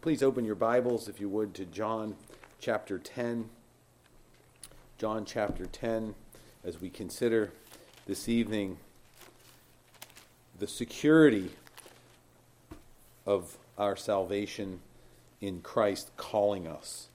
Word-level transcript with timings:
Please 0.00 0.22
open 0.22 0.46
your 0.46 0.54
Bibles, 0.54 1.08
if 1.08 1.20
you 1.20 1.28
would, 1.28 1.52
to 1.52 1.66
John 1.66 2.16
chapter 2.58 2.98
10. 2.98 3.50
John 4.96 5.26
chapter 5.26 5.66
10, 5.66 6.14
as 6.64 6.80
we 6.80 6.88
consider 6.88 7.52
this 8.06 8.26
evening 8.26 8.78
the 10.58 10.66
security 10.66 11.50
of 13.26 13.58
our 13.76 13.94
salvation 13.94 14.80
in 15.42 15.60
Christ 15.60 16.12
calling 16.16 16.66
us. 16.66 17.08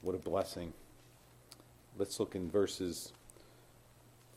What 0.00 0.14
a 0.14 0.18
blessing. 0.18 0.72
Let's 1.98 2.18
look 2.18 2.34
in 2.34 2.50
verses 2.50 3.12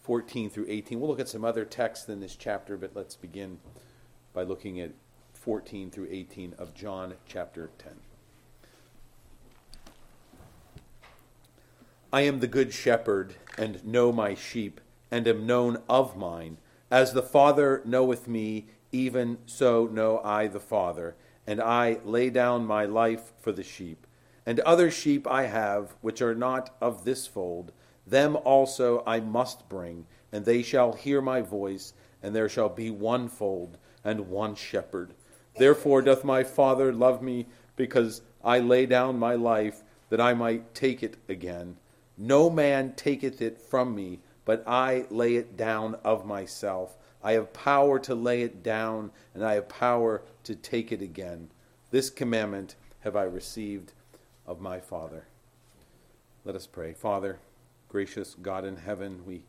14 0.02 0.50
through 0.50 0.66
18. 0.68 1.00
We'll 1.00 1.10
look 1.10 1.22
at 1.22 1.30
some 1.30 1.46
other 1.46 1.64
texts 1.64 2.10
in 2.10 2.20
this 2.20 2.36
chapter, 2.36 2.76
but 2.76 2.92
let's 2.96 3.16
begin 3.16 3.60
by 4.34 4.44
looking 4.44 4.82
at 4.82 4.92
14 5.50 5.90
through 5.90 6.08
18 6.12 6.54
of 6.60 6.76
John 6.76 7.16
chapter 7.26 7.72
10. 7.80 7.94
I 12.14 12.22
am 12.22 12.40
the 12.40 12.46
good 12.46 12.72
shepherd, 12.72 13.34
and 13.58 13.84
know 13.84 14.12
my 14.12 14.36
sheep, 14.36 14.80
and 15.10 15.28
am 15.28 15.48
known 15.48 15.82
of 15.90 16.16
mine. 16.16 16.58
As 16.92 17.14
the 17.14 17.24
Father 17.24 17.82
knoweth 17.84 18.28
me, 18.28 18.68
even 18.92 19.40
so 19.48 19.88
know 19.92 20.22
I 20.24 20.46
the 20.46 20.60
Father, 20.60 21.16
and 21.48 21.60
I 21.60 21.98
lay 22.06 22.30
down 22.30 22.64
my 22.68 22.86
life 22.86 23.34
for 23.40 23.52
the 23.52 23.64
sheep. 23.64 24.06
And 24.46 24.60
other 24.60 24.92
sheep 24.92 25.26
I 25.26 25.48
have, 25.48 25.96
which 26.02 26.22
are 26.22 26.36
not 26.36 26.76
of 26.80 27.06
this 27.06 27.26
fold, 27.26 27.72
them 28.06 28.38
also 28.46 29.02
I 29.08 29.20
must 29.20 29.68
bring, 29.68 30.06
and 30.32 30.46
they 30.46 30.62
shall 30.62 30.94
hear 30.94 31.24
my 31.24 31.42
voice, 31.42 31.94
and 32.22 32.36
there 32.36 32.50
shall 32.50 32.70
be 32.70 32.92
one 32.92 33.28
fold 33.28 33.80
and 34.04 34.30
one 34.30 34.54
shepherd. 34.54 35.16
Therefore 35.60 36.02
doth 36.02 36.24
my 36.24 36.44
Father 36.44 36.92
love 36.92 37.22
me, 37.22 37.46
because 37.76 38.22
I 38.44 38.60
lay 38.60 38.86
down 38.86 39.20
my 39.20 39.36
life, 39.36 39.84
that 40.10 40.20
I 40.20 40.34
might 40.34 40.74
take 40.74 41.04
it 41.04 41.18
again. 41.28 41.78
No 42.18 42.50
man 42.50 42.94
taketh 42.96 43.42
it 43.42 43.62
from 43.62 43.94
me, 43.94 44.20
but 44.44 44.64
I 44.68 45.06
lay 45.10 45.36
it 45.36 45.56
down 45.56 45.96
of 46.04 46.26
myself. 46.26 46.98
I 47.24 47.34
have 47.34 47.54
power 47.54 48.00
to 48.00 48.16
lay 48.16 48.42
it 48.42 48.64
down, 48.64 49.12
and 49.34 49.46
I 49.46 49.54
have 49.54 49.70
power 49.70 50.24
to 50.46 50.56
take 50.56 50.92
it 50.92 51.02
again. 51.02 51.50
This 51.92 52.10
commandment 52.10 52.76
have 53.02 53.16
I 53.16 53.24
received 53.24 53.94
of 54.48 54.60
my 54.60 54.80
Father. 54.80 55.26
Let 56.44 56.56
us 56.56 56.66
pray. 56.66 56.94
Father, 56.94 57.40
gracious 57.90 58.36
God 58.42 58.66
in 58.66 58.78
heaven, 58.78 59.22
we 59.26 59.44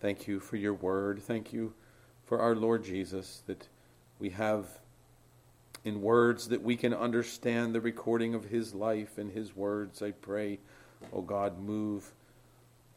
thank 0.00 0.26
you 0.26 0.40
for 0.40 0.56
your 0.56 0.74
word. 0.74 1.22
Thank 1.22 1.52
you 1.52 1.74
for 2.24 2.38
our 2.40 2.54
Lord 2.54 2.84
Jesus, 2.84 3.42
that 3.46 3.68
we 4.18 4.30
have 4.30 4.78
in 5.86 6.02
words 6.02 6.48
that 6.48 6.62
we 6.62 6.76
can 6.76 6.92
understand 6.92 7.72
the 7.72 7.80
recording 7.80 8.34
of 8.34 8.46
his 8.46 8.74
life 8.74 9.18
and 9.18 9.30
his 9.30 9.54
words. 9.54 10.02
I 10.02 10.10
pray, 10.10 10.58
oh 11.12 11.22
God, 11.22 11.60
move 11.60 12.12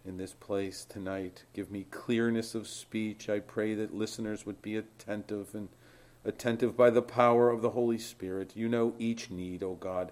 in 0.03 0.17
this 0.17 0.33
place 0.33 0.85
tonight. 0.85 1.43
Give 1.53 1.69
me 1.69 1.85
clearness 1.91 2.55
of 2.55 2.67
speech. 2.67 3.29
I 3.29 3.41
pray 3.41 3.75
that 3.75 3.93
listeners 3.93 4.43
would 4.47 4.63
be 4.63 4.75
attentive 4.75 5.53
and 5.53 5.69
attentive 6.25 6.75
by 6.75 6.89
the 6.89 7.03
power 7.03 7.51
of 7.51 7.61
the 7.61 7.69
Holy 7.69 7.99
Spirit. 7.99 8.55
You 8.55 8.67
know 8.67 8.95
each 8.97 9.29
need, 9.29 9.61
O 9.61 9.69
oh 9.69 9.75
God. 9.75 10.11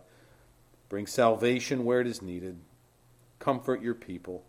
Bring 0.88 1.08
salvation 1.08 1.84
where 1.84 2.00
it 2.00 2.08
is 2.08 2.22
needed. 2.22 2.60
Comfort 3.40 3.82
your 3.82 3.96
people. 3.96 4.44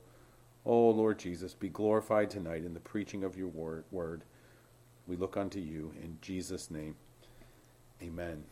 Oh, 0.67 0.91
Lord 0.91 1.19
Jesus, 1.19 1.55
be 1.55 1.71
glorified 1.71 2.29
tonight 2.29 2.63
in 2.65 2.75
the 2.75 2.81
preaching 2.81 3.25
of 3.25 3.39
your 3.39 3.49
word. 3.49 4.23
We 5.07 5.17
look 5.17 5.39
unto 5.39 5.61
you 5.61 5.95
in 6.03 6.19
Jesus' 6.21 6.71
name. 6.71 6.97
Amen. 8.03 8.45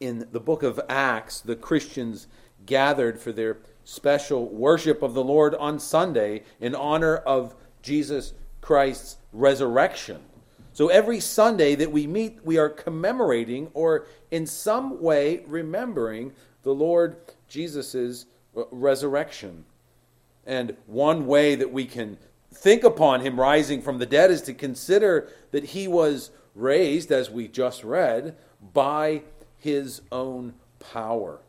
In 0.00 0.28
the 0.30 0.40
book 0.40 0.62
of 0.62 0.80
Acts, 0.88 1.40
the 1.40 1.56
Christians 1.56 2.28
gathered 2.66 3.18
for 3.18 3.32
their 3.32 3.58
special 3.84 4.46
worship 4.48 5.02
of 5.02 5.14
the 5.14 5.24
Lord 5.24 5.54
on 5.56 5.80
Sunday 5.80 6.42
in 6.60 6.74
honor 6.74 7.16
of 7.16 7.54
Jesus 7.82 8.34
Christ's 8.60 9.16
resurrection. 9.32 10.20
So 10.72 10.88
every 10.88 11.18
Sunday 11.18 11.74
that 11.74 11.90
we 11.90 12.06
meet, 12.06 12.38
we 12.44 12.56
are 12.56 12.68
commemorating 12.68 13.70
or 13.74 14.06
in 14.30 14.46
some 14.46 15.02
way 15.02 15.42
remembering 15.48 16.32
the 16.62 16.74
Lord 16.74 17.16
Jesus' 17.48 18.26
resurrection. 18.54 19.64
And 20.46 20.76
one 20.86 21.26
way 21.26 21.56
that 21.56 21.72
we 21.72 21.84
can 21.84 22.16
think 22.54 22.84
upon 22.84 23.22
him 23.22 23.40
rising 23.40 23.82
from 23.82 23.98
the 23.98 24.06
dead 24.06 24.30
is 24.30 24.42
to 24.42 24.54
consider 24.54 25.28
that 25.50 25.64
he 25.64 25.88
was 25.88 26.30
raised, 26.58 27.10
as 27.10 27.30
we 27.30 27.48
just 27.48 27.84
read, 27.84 28.36
by 28.74 29.22
his 29.56 30.02
own 30.12 30.54
power. 30.78 31.40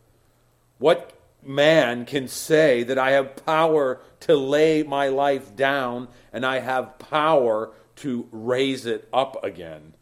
What 0.77 1.13
man 1.43 2.05
can 2.05 2.27
say 2.27 2.83
that 2.83 2.97
I 2.97 3.11
have 3.11 3.45
power 3.45 4.01
to 4.21 4.35
lay 4.35 4.83
my 4.83 5.07
life 5.07 5.55
down 5.55 6.09
and 6.33 6.45
I 6.45 6.59
have 6.59 6.99
power 6.99 7.71
to 7.97 8.27
raise 8.31 8.85
it 8.85 9.07
up 9.11 9.43
again? 9.43 9.93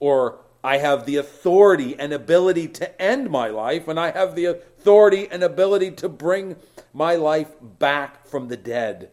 Or 0.00 0.40
I 0.64 0.78
have 0.78 1.06
the 1.06 1.16
authority 1.16 1.98
and 1.98 2.12
ability 2.12 2.68
to 2.68 3.02
end 3.02 3.30
my 3.30 3.48
life, 3.48 3.88
and 3.88 3.98
I 3.98 4.12
have 4.12 4.36
the 4.36 4.44
authority 4.44 5.28
and 5.28 5.42
ability 5.42 5.90
to 5.92 6.08
bring 6.08 6.56
my 6.92 7.16
life 7.16 7.50
back 7.60 8.26
from 8.26 8.48
the 8.48 8.56
dead. 8.56 9.10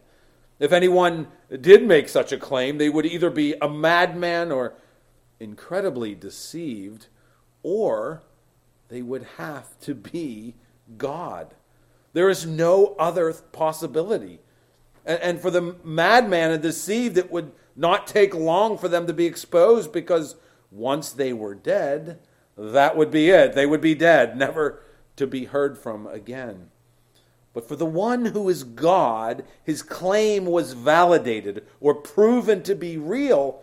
If 0.60 0.72
anyone 0.72 1.26
did 1.60 1.86
make 1.86 2.08
such 2.08 2.30
a 2.32 2.38
claim, 2.38 2.78
they 2.78 2.88
would 2.88 3.06
either 3.06 3.30
be 3.30 3.54
a 3.60 3.68
madman 3.68 4.52
or 4.52 4.74
incredibly 5.40 6.14
deceived, 6.14 7.08
or 7.62 8.22
they 8.88 9.02
would 9.02 9.26
have 9.38 9.80
to 9.80 9.94
be 9.94 10.54
God. 10.98 11.54
There 12.12 12.28
is 12.28 12.46
no 12.46 12.94
other 12.98 13.32
possibility. 13.32 14.40
And, 15.06 15.20
and 15.20 15.40
for 15.40 15.50
the 15.50 15.76
madman 15.82 16.50
and 16.50 16.62
deceived, 16.62 17.16
it 17.16 17.32
would 17.32 17.52
not 17.74 18.06
take 18.06 18.34
long 18.34 18.76
for 18.76 18.88
them 18.88 19.06
to 19.06 19.12
be 19.12 19.26
exposed 19.26 19.92
because 19.92 20.36
once 20.70 21.10
they 21.10 21.32
were 21.32 21.54
dead, 21.54 22.20
that 22.56 22.96
would 22.96 23.10
be 23.10 23.30
it. 23.30 23.54
They 23.54 23.66
would 23.66 23.80
be 23.80 23.94
dead, 23.94 24.36
never 24.36 24.82
to 25.16 25.26
be 25.26 25.46
heard 25.46 25.78
from 25.78 26.06
again. 26.06 26.70
But 27.52 27.66
for 27.66 27.74
the 27.74 27.86
one 27.86 28.26
who 28.26 28.48
is 28.48 28.62
God, 28.62 29.44
his 29.64 29.82
claim 29.82 30.46
was 30.46 30.72
validated 30.72 31.66
or 31.80 31.94
proven 31.94 32.62
to 32.64 32.74
be 32.74 32.96
real 32.96 33.62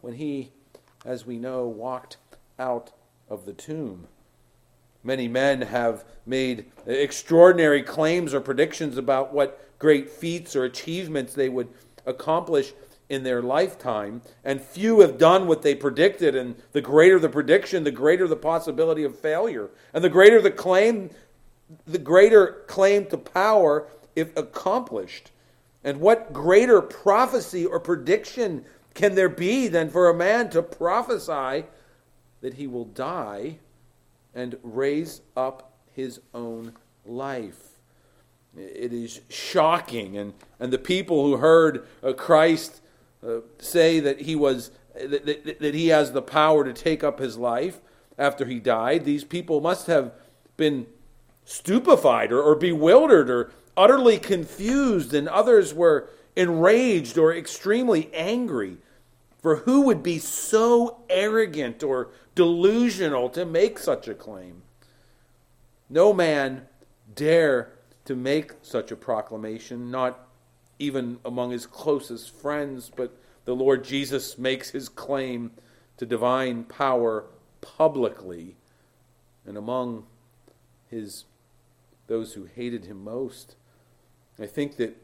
when 0.00 0.14
he 0.14 0.52
as 1.04 1.26
we 1.26 1.38
know, 1.38 1.66
walked 1.66 2.16
out 2.58 2.92
of 3.28 3.46
the 3.46 3.52
tomb. 3.52 4.06
Many 5.02 5.28
men 5.28 5.62
have 5.62 6.04
made 6.24 6.66
extraordinary 6.86 7.82
claims 7.82 8.32
or 8.32 8.40
predictions 8.40 8.96
about 8.96 9.34
what 9.34 9.60
great 9.78 10.08
feats 10.08 10.56
or 10.56 10.64
achievements 10.64 11.34
they 11.34 11.48
would 11.48 11.68
accomplish 12.06 12.72
in 13.10 13.22
their 13.22 13.42
lifetime, 13.42 14.22
and 14.44 14.62
few 14.62 15.00
have 15.00 15.18
done 15.18 15.46
what 15.46 15.60
they 15.60 15.74
predicted. 15.74 16.34
And 16.34 16.56
the 16.72 16.80
greater 16.80 17.18
the 17.18 17.28
prediction, 17.28 17.84
the 17.84 17.90
greater 17.90 18.26
the 18.26 18.36
possibility 18.36 19.04
of 19.04 19.18
failure. 19.18 19.68
And 19.92 20.02
the 20.02 20.08
greater 20.08 20.40
the 20.40 20.50
claim, 20.50 21.10
the 21.86 21.98
greater 21.98 22.64
claim 22.66 23.04
to 23.06 23.18
power 23.18 23.86
if 24.16 24.34
accomplished. 24.36 25.32
And 25.82 26.00
what 26.00 26.32
greater 26.32 26.80
prophecy 26.80 27.66
or 27.66 27.78
prediction 27.78 28.64
can 28.94 29.14
there 29.14 29.28
be 29.28 29.68
then 29.68 29.90
for 29.90 30.08
a 30.08 30.14
man 30.14 30.50
to 30.50 30.62
prophesy 30.62 31.66
that 32.40 32.54
he 32.54 32.66
will 32.66 32.84
die 32.84 33.58
and 34.34 34.56
raise 34.62 35.20
up 35.36 35.72
his 35.92 36.20
own 36.32 36.72
life? 37.04 37.78
It 38.56 38.92
is 38.92 39.20
shocking. 39.28 40.16
And, 40.16 40.32
and 40.60 40.72
the 40.72 40.78
people 40.78 41.24
who 41.24 41.38
heard 41.38 41.86
uh, 42.02 42.12
Christ 42.12 42.80
uh, 43.26 43.40
say 43.58 44.00
that 44.00 44.22
he 44.22 44.36
was 44.36 44.70
that, 44.94 45.26
that, 45.26 45.58
that 45.60 45.74
he 45.74 45.88
has 45.88 46.12
the 46.12 46.22
power 46.22 46.64
to 46.64 46.72
take 46.72 47.02
up 47.02 47.18
his 47.18 47.36
life 47.36 47.80
after 48.16 48.44
he 48.44 48.60
died, 48.60 49.04
these 49.04 49.24
people 49.24 49.60
must 49.60 49.88
have 49.88 50.12
been 50.56 50.86
stupefied 51.44 52.32
or, 52.32 52.40
or 52.40 52.54
bewildered 52.54 53.28
or 53.28 53.50
utterly 53.76 54.18
confused, 54.18 55.12
and 55.12 55.28
others 55.28 55.74
were 55.74 56.08
enraged 56.36 57.18
or 57.18 57.34
extremely 57.34 58.08
angry. 58.14 58.76
For 59.44 59.56
who 59.56 59.82
would 59.82 60.02
be 60.02 60.18
so 60.20 61.04
arrogant 61.10 61.82
or 61.82 62.08
delusional 62.34 63.28
to 63.28 63.44
make 63.44 63.78
such 63.78 64.08
a 64.08 64.14
claim? 64.14 64.62
No 65.90 66.14
man 66.14 66.62
dare 67.14 67.74
to 68.06 68.16
make 68.16 68.52
such 68.62 68.90
a 68.90 68.96
proclamation, 68.96 69.90
not 69.90 70.30
even 70.78 71.18
among 71.26 71.50
his 71.50 71.66
closest 71.66 72.34
friends, 72.34 72.90
but 72.96 73.18
the 73.44 73.54
Lord 73.54 73.84
Jesus 73.84 74.38
makes 74.38 74.70
his 74.70 74.88
claim 74.88 75.50
to 75.98 76.06
divine 76.06 76.64
power 76.64 77.26
publicly 77.60 78.56
and 79.44 79.58
among 79.58 80.06
his 80.88 81.26
those 82.06 82.32
who 82.32 82.44
hated 82.44 82.86
him 82.86 83.04
most. 83.04 83.56
I 84.38 84.46
think 84.46 84.78
that 84.78 84.96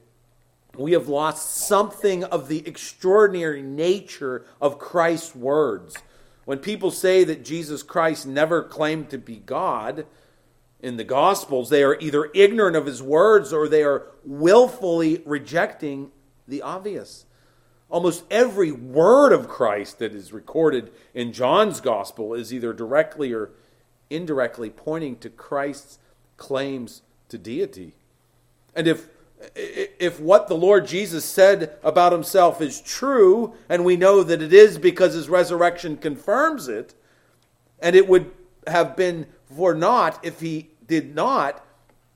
we 0.77 0.93
have 0.93 1.09
lost 1.09 1.67
something 1.67 2.25
of 2.25 2.49
the 2.49 2.67
extraordinary 2.67 3.63
nature 3.63 4.45
of 4.61 4.79
Christ's 4.79 5.35
words. 5.35 5.97
when 6.47 6.59
people 6.59 6.91
say 6.91 7.23
that 7.23 7.45
Jesus 7.45 7.83
Christ 7.83 8.27
never 8.27 8.63
claimed 8.63 9.11
to 9.11 9.19
be 9.19 9.37
God 9.37 10.05
in 10.81 10.97
the 10.97 11.05
Gospels, 11.05 11.71
they 11.71 11.85
are 11.85 11.99
either 12.01 12.31
ignorant 12.35 12.75
of 12.75 12.87
his 12.87 13.03
words 13.03 13.53
or 13.53 13.69
they 13.69 13.85
are 13.85 14.07
willfully 14.25 15.23
rejecting 15.25 16.11
the 16.49 16.63
obvious. 16.63 17.27
Almost 17.89 18.25
every 18.31 18.73
word 18.73 19.33
of 19.33 19.49
Christ 19.49 19.99
that 19.99 20.15
is 20.15 20.33
recorded 20.33 20.91
in 21.15 21.33
John's 21.33 21.81
Gospel 21.81 22.35
is 22.35 22.53
either 22.53 22.73
directly 22.73 23.33
or 23.33 23.51
indirectly 24.09 24.71
pointing 24.71 25.17
to 25.19 25.31
Christ's 25.31 25.99
claims 26.37 27.03
to 27.29 27.39
deity. 27.39 27.95
And 28.75 28.89
if 28.89 29.09
if 29.55 30.21
what 30.21 30.49
the 30.49 30.57
Lord 30.57 30.87
Jesus 30.87 31.25
said 31.25 31.77
about 31.83 32.13
himself 32.13 32.61
is 32.61 32.81
true, 32.81 33.55
and 33.69 33.85
we 33.85 33.97
know 33.97 34.23
that 34.23 34.43
it 34.43 34.53
is 34.53 34.79
because 34.79 35.15
his 35.15 35.29
resurrection 35.29 35.97
confirms 35.97 36.69
it, 36.69 36.95
and 37.81 37.97
it 37.97 38.09
would 38.09 38.31
have 38.67 38.97
been 38.97 39.27
for 39.57 39.75
naught 39.75 40.19
if 40.23 40.41
he 40.41 40.71
did 40.87 41.15
not 41.15 41.65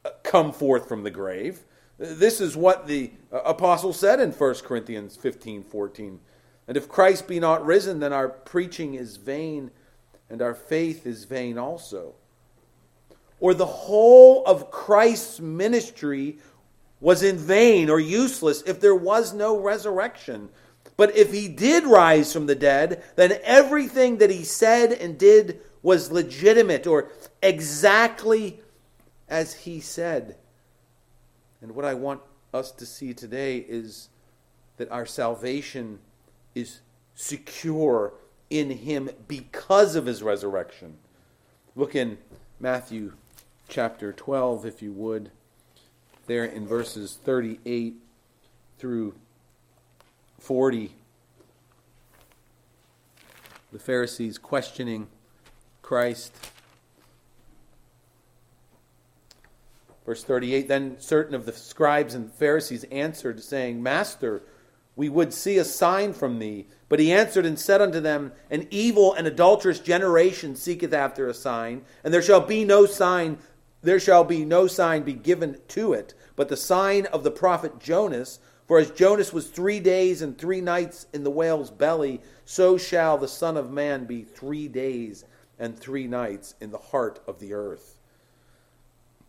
uh, 0.04 0.10
come 0.22 0.52
forth 0.52 0.86
from 0.88 1.02
the 1.02 1.10
grave. 1.10 1.64
This 1.98 2.40
is 2.40 2.56
what 2.56 2.86
the 2.86 3.12
uh, 3.32 3.38
apostle 3.40 3.92
said 3.92 4.20
in 4.20 4.32
1 4.32 4.54
Corinthians 4.56 5.16
15 5.16 5.62
14. 5.64 6.20
And 6.66 6.76
if 6.76 6.88
Christ 6.88 7.28
be 7.28 7.40
not 7.40 7.64
risen, 7.64 8.00
then 8.00 8.12
our 8.12 8.28
preaching 8.28 8.94
is 8.94 9.16
vain, 9.16 9.70
and 10.30 10.40
our 10.42 10.54
faith 10.54 11.06
is 11.06 11.24
vain 11.24 11.58
also. 11.58 12.14
Or 13.40 13.52
the 13.52 13.66
whole 13.66 14.44
of 14.46 14.70
Christ's 14.70 15.40
ministry 15.40 16.38
was 17.04 17.22
in 17.22 17.36
vain 17.36 17.90
or 17.90 18.00
useless 18.00 18.62
if 18.62 18.80
there 18.80 18.94
was 18.94 19.34
no 19.34 19.60
resurrection. 19.60 20.48
But 20.96 21.14
if 21.14 21.34
he 21.34 21.48
did 21.48 21.84
rise 21.84 22.32
from 22.32 22.46
the 22.46 22.54
dead, 22.54 23.04
then 23.14 23.38
everything 23.42 24.16
that 24.18 24.30
he 24.30 24.42
said 24.42 24.90
and 24.90 25.18
did 25.18 25.60
was 25.82 26.10
legitimate 26.10 26.86
or 26.86 27.10
exactly 27.42 28.62
as 29.28 29.52
he 29.52 29.80
said. 29.80 30.36
And 31.60 31.74
what 31.74 31.84
I 31.84 31.92
want 31.92 32.22
us 32.54 32.72
to 32.72 32.86
see 32.86 33.12
today 33.12 33.58
is 33.58 34.08
that 34.78 34.90
our 34.90 35.04
salvation 35.04 35.98
is 36.54 36.80
secure 37.14 38.14
in 38.48 38.70
him 38.70 39.10
because 39.28 39.94
of 39.94 40.06
his 40.06 40.22
resurrection. 40.22 40.96
Look 41.76 41.94
in 41.94 42.16
Matthew 42.58 43.12
chapter 43.68 44.10
12, 44.10 44.64
if 44.64 44.80
you 44.80 44.92
would 44.92 45.30
there 46.26 46.44
in 46.44 46.66
verses 46.66 47.18
38 47.24 47.94
through 48.78 49.14
40. 50.38 50.92
The 53.72 53.78
Pharisees 53.78 54.38
questioning 54.38 55.08
Christ. 55.82 56.32
Verse 60.06 60.22
38 60.22 60.68
Then 60.68 60.96
certain 61.00 61.34
of 61.34 61.46
the 61.46 61.52
scribes 61.52 62.14
and 62.14 62.32
Pharisees 62.32 62.84
answered, 62.84 63.42
saying, 63.42 63.82
Master, 63.82 64.42
we 64.96 65.08
would 65.08 65.32
see 65.32 65.58
a 65.58 65.64
sign 65.64 66.12
from 66.12 66.38
thee. 66.38 66.66
But 66.88 67.00
he 67.00 67.12
answered 67.12 67.46
and 67.46 67.58
said 67.58 67.80
unto 67.80 68.00
them, 68.00 68.32
An 68.50 68.68
evil 68.70 69.14
and 69.14 69.26
adulterous 69.26 69.80
generation 69.80 70.54
seeketh 70.54 70.92
after 70.92 71.26
a 71.26 71.34
sign, 71.34 71.82
and 72.04 72.14
there 72.14 72.22
shall 72.22 72.40
be 72.40 72.64
no 72.64 72.86
sign 72.86 73.38
there 73.84 74.00
shall 74.00 74.24
be 74.24 74.44
no 74.44 74.66
sign 74.66 75.02
be 75.02 75.12
given 75.12 75.58
to 75.68 75.92
it, 75.92 76.14
but 76.36 76.48
the 76.48 76.56
sign 76.56 77.06
of 77.06 77.22
the 77.22 77.30
prophet 77.30 77.78
Jonas. 77.78 78.40
For 78.66 78.78
as 78.78 78.90
Jonas 78.90 79.30
was 79.30 79.46
three 79.48 79.78
days 79.78 80.22
and 80.22 80.38
three 80.38 80.62
nights 80.62 81.06
in 81.12 81.22
the 81.22 81.30
whale's 81.30 81.70
belly, 81.70 82.22
so 82.46 82.78
shall 82.78 83.18
the 83.18 83.28
Son 83.28 83.58
of 83.58 83.70
Man 83.70 84.06
be 84.06 84.22
three 84.22 84.68
days 84.68 85.26
and 85.58 85.78
three 85.78 86.06
nights 86.06 86.54
in 86.62 86.70
the 86.70 86.78
heart 86.78 87.20
of 87.26 87.38
the 87.40 87.52
earth. 87.52 87.98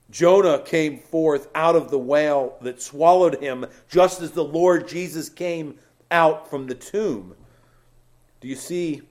Jonah 0.09 0.59
came 0.59 0.99
forth 0.99 1.49
out 1.53 1.75
of 1.75 1.91
the 1.91 1.99
whale 1.99 2.57
that 2.61 2.81
swallowed 2.81 3.41
him, 3.41 3.65
just 3.89 4.21
as 4.21 4.31
the 4.31 4.43
Lord 4.43 4.87
Jesus 4.87 5.29
came 5.29 5.79
out 6.11 6.49
from 6.49 6.67
the 6.67 6.75
tomb. 6.75 7.35
Do 8.39 8.47
you 8.47 8.55
see 8.55 9.01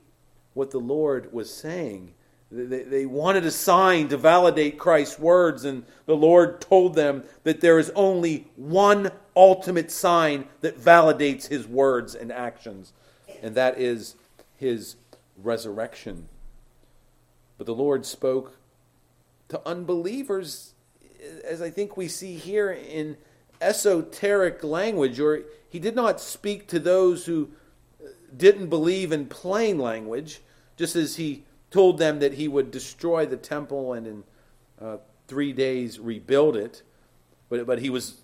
what 0.54 0.70
the 0.70 0.78
Lord 0.78 1.32
was 1.32 1.52
saying? 1.52 2.14
They, 2.50 2.82
they 2.82 3.06
wanted 3.06 3.44
a 3.44 3.50
sign 3.50 4.08
to 4.08 4.16
validate 4.16 4.78
Christ's 4.78 5.18
words, 5.18 5.64
and 5.64 5.84
the 6.06 6.16
Lord 6.16 6.60
told 6.60 6.94
them 6.94 7.24
that 7.42 7.60
there 7.60 7.78
is 7.78 7.90
only 7.94 8.48
one 8.56 9.10
ultimate 9.36 9.90
sign 9.90 10.46
that 10.60 10.78
validates 10.78 11.48
his 11.48 11.66
words 11.66 12.14
and 12.14 12.30
actions, 12.30 12.92
and 13.42 13.54
that 13.54 13.80
is 13.80 14.14
his 14.56 14.96
resurrection. 15.42 16.28
But 17.58 17.66
the 17.66 17.74
Lord 17.74 18.06
spoke 18.06 18.56
to 19.48 19.60
unbelievers, 19.66 20.74
as 21.44 21.60
I 21.60 21.70
think 21.70 21.96
we 21.96 22.08
see 22.08 22.34
here 22.34 22.70
in 22.70 23.16
esoteric 23.60 24.62
language, 24.62 25.18
or 25.18 25.42
he 25.68 25.78
did 25.78 25.96
not 25.96 26.20
speak 26.20 26.68
to 26.68 26.78
those 26.78 27.26
who 27.26 27.50
didn't 28.36 28.68
believe 28.68 29.12
in 29.12 29.26
plain 29.26 29.78
language, 29.78 30.40
just 30.76 30.96
as 30.96 31.16
he 31.16 31.44
told 31.74 31.98
them 31.98 32.20
that 32.20 32.34
he 32.34 32.46
would 32.46 32.70
destroy 32.70 33.26
the 33.26 33.36
temple 33.36 33.94
and 33.94 34.06
in 34.06 34.24
uh, 34.80 34.96
three 35.26 35.52
days 35.52 35.98
rebuild 35.98 36.56
it. 36.56 36.82
But, 37.48 37.66
but 37.66 37.80
he 37.80 37.90
was 37.90 38.20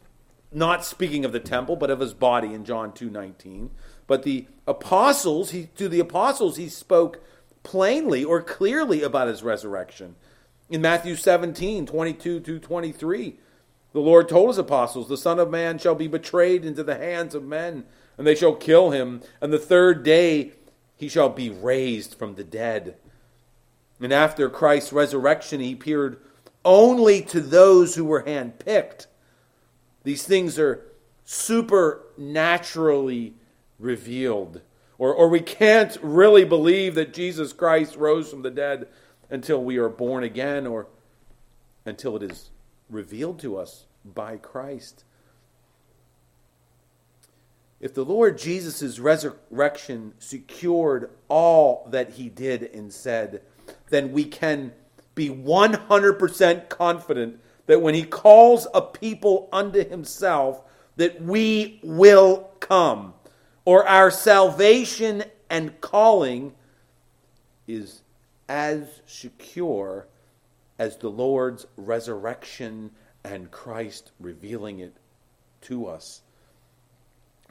not 0.53 0.85
speaking 0.85 1.25
of 1.25 1.33
the 1.33 1.41
temple, 1.41 1.75
but 1.75 1.91
of 1.91 1.99
his 1.99 2.15
body 2.15 2.55
in 2.55 2.65
John 2.65 2.93
2.19. 2.93 3.71
But 4.07 4.23
the 4.23 4.47
apostles, 4.69 5.51
he, 5.51 5.67
to 5.75 5.89
the 5.89 5.99
apostles, 5.99 6.59
he 6.59 6.69
spoke 6.69 7.21
plainly 7.65 8.23
or 8.23 8.41
clearly 8.41 9.03
about 9.03 9.27
his 9.27 9.43
resurrection. 9.43 10.15
In 10.69 10.81
Matthew 10.81 11.17
17, 11.17 11.87
22 11.87 12.39
to 12.39 12.59
23, 12.61 13.37
the 13.93 14.01
Lord 14.01 14.29
told 14.29 14.51
his 14.51 14.59
apostles, 14.59 15.09
The 15.09 15.17
Son 15.17 15.41
of 15.41 15.51
Man 15.51 15.79
shall 15.79 15.97
be 15.97 16.07
betrayed 16.07 16.65
into 16.65 16.85
the 16.85 16.97
hands 16.97 17.35
of 17.35 17.43
men, 17.43 17.85
and 18.17 18.25
they 18.25 18.37
shall 18.37 18.55
kill 18.55 18.91
him, 18.91 19.23
and 19.41 19.53
the 19.53 19.59
third 19.59 20.05
day 20.05 20.53
he 20.95 21.09
shall 21.09 21.31
be 21.31 21.51
raised 21.51 22.15
from 22.15 22.37
the 22.37 22.45
dead. 22.45 22.95
And 24.01 24.13
after 24.13 24.49
Christ's 24.49 24.93
resurrection, 24.93 25.61
he 25.61 25.73
appeared 25.73 26.19
only 26.65 27.23
to 27.23 27.41
those 27.41 27.95
who 27.95 28.05
were 28.05 28.23
handpicked. 28.23 29.07
These 30.05 30.25
things 30.25 30.59
are 30.59 30.83
supernaturally 31.25 33.35
revealed. 33.79 34.63
Or, 34.99 35.15
or 35.15 35.29
we 35.29 35.41
can't 35.41 35.97
really 36.03 36.45
believe 36.45 36.95
that 36.95 37.15
Jesus 37.15 37.53
Christ 37.53 37.97
rose 37.97 38.31
from 38.31 38.43
the 38.43 38.51
dead 38.51 38.89
until 39.31 39.63
we 39.63 39.77
are 39.77 39.89
born 39.89 40.25
again 40.25 40.67
or 40.67 40.87
until 41.87 42.17
it 42.17 42.23
is 42.23 42.51
revealed 42.89 43.39
to 43.41 43.57
us 43.57 43.85
by 44.05 44.37
Christ. 44.37 45.05
If 47.81 47.95
the 47.95 48.05
Lord 48.05 48.37
Jesus' 48.37 48.99
resurrection 48.99 50.13
secured 50.19 51.11
all 51.29 51.89
that 51.91 52.13
he 52.13 52.29
did 52.29 52.63
and 52.63 52.93
said, 52.93 53.43
then 53.91 54.13
we 54.13 54.25
can 54.25 54.73
be 55.15 55.29
100% 55.29 56.69
confident 56.69 57.41
that 57.67 57.83
when 57.83 57.95
he 57.95 58.05
calls 58.05 58.67
a 58.73 58.81
people 58.81 59.49
unto 59.53 59.87
himself, 59.87 60.63
that 60.97 61.21
we 61.23 61.79
will 61.83 62.51
come, 62.61 63.15
or 63.65 63.87
our 63.87 64.11
salvation 64.11 65.25
and 65.49 65.81
calling 65.81 66.55
is 67.67 68.03
as 68.49 69.01
secure 69.07 70.07
as 70.79 70.97
the 70.97 71.09
Lord's 71.09 71.67
resurrection 71.77 72.91
and 73.25 73.51
Christ 73.51 74.13
revealing 74.19 74.81
it 74.81 74.97
to 75.63 75.87
us. 75.87 76.23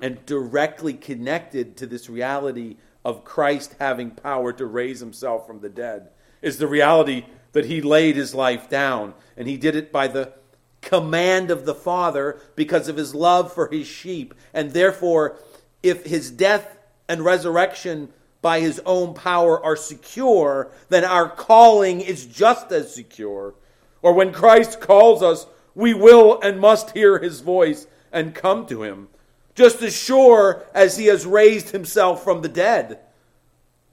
And 0.01 0.25
directly 0.25 0.93
connected 0.93 1.77
to 1.77 1.85
this 1.85 2.09
reality 2.09 2.77
of 3.05 3.23
Christ 3.23 3.75
having 3.79 4.11
power 4.11 4.51
to 4.53 4.65
raise 4.65 4.99
himself 4.99 5.45
from 5.45 5.59
the 5.59 5.69
dead 5.69 6.09
is 6.41 6.57
the 6.57 6.67
reality 6.67 7.25
that 7.51 7.65
he 7.65 7.81
laid 7.81 8.15
his 8.15 8.35
life 8.35 8.69
down. 8.69 9.13
And 9.35 9.47
he 9.47 9.57
did 9.57 9.75
it 9.75 9.91
by 9.91 10.07
the 10.07 10.33
command 10.81 11.51
of 11.51 11.65
the 11.65 11.75
Father 11.75 12.39
because 12.55 12.87
of 12.87 12.97
his 12.97 13.15
love 13.15 13.53
for 13.53 13.67
his 13.69 13.87
sheep. 13.87 14.33
And 14.53 14.71
therefore, 14.71 15.37
if 15.83 16.05
his 16.05 16.31
death 16.31 16.77
and 17.07 17.23
resurrection 17.23 18.09
by 18.41 18.59
his 18.59 18.81
own 18.85 19.13
power 19.13 19.63
are 19.63 19.75
secure, 19.75 20.71
then 20.89 21.03
our 21.03 21.29
calling 21.29 22.01
is 22.01 22.25
just 22.25 22.71
as 22.71 22.93
secure. 22.93 23.55
Or 24.01 24.13
when 24.13 24.31
Christ 24.31 24.79
calls 24.79 25.21
us, 25.21 25.45
we 25.75 25.93
will 25.93 26.39
and 26.41 26.59
must 26.59 26.91
hear 26.91 27.19
his 27.19 27.41
voice 27.41 27.87
and 28.11 28.33
come 28.33 28.65
to 28.67 28.83
him, 28.83 29.09
just 29.55 29.81
as 29.81 29.95
sure 29.95 30.65
as 30.73 30.97
he 30.97 31.07
has 31.07 31.25
raised 31.25 31.69
himself 31.69 32.23
from 32.23 32.41
the 32.41 32.49
dead 32.49 32.99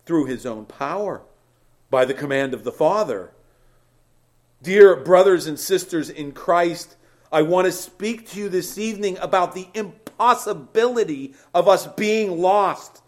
through 0.05 0.27
his 0.27 0.47
own 0.47 0.65
power 0.65 1.23
by 1.91 2.05
the 2.05 2.15
command 2.15 2.55
of 2.55 2.65
the 2.65 2.73
Father. 2.73 3.33
Dear 4.63 4.97
brothers 4.97 5.47
and 5.47 5.59
sisters 5.59 6.11
in 6.11 6.33
Christ, 6.33 6.97
I 7.31 7.43
want 7.43 7.67
to 7.67 7.73
speak 7.73 8.29
to 8.31 8.41
you 8.41 8.49
this 8.49 8.79
evening 8.79 9.19
about 9.19 9.55
the 9.55 9.69
impossibility 9.75 11.35
of 11.55 11.69
us 11.69 11.87
being 11.87 12.41
lost 12.41 13.03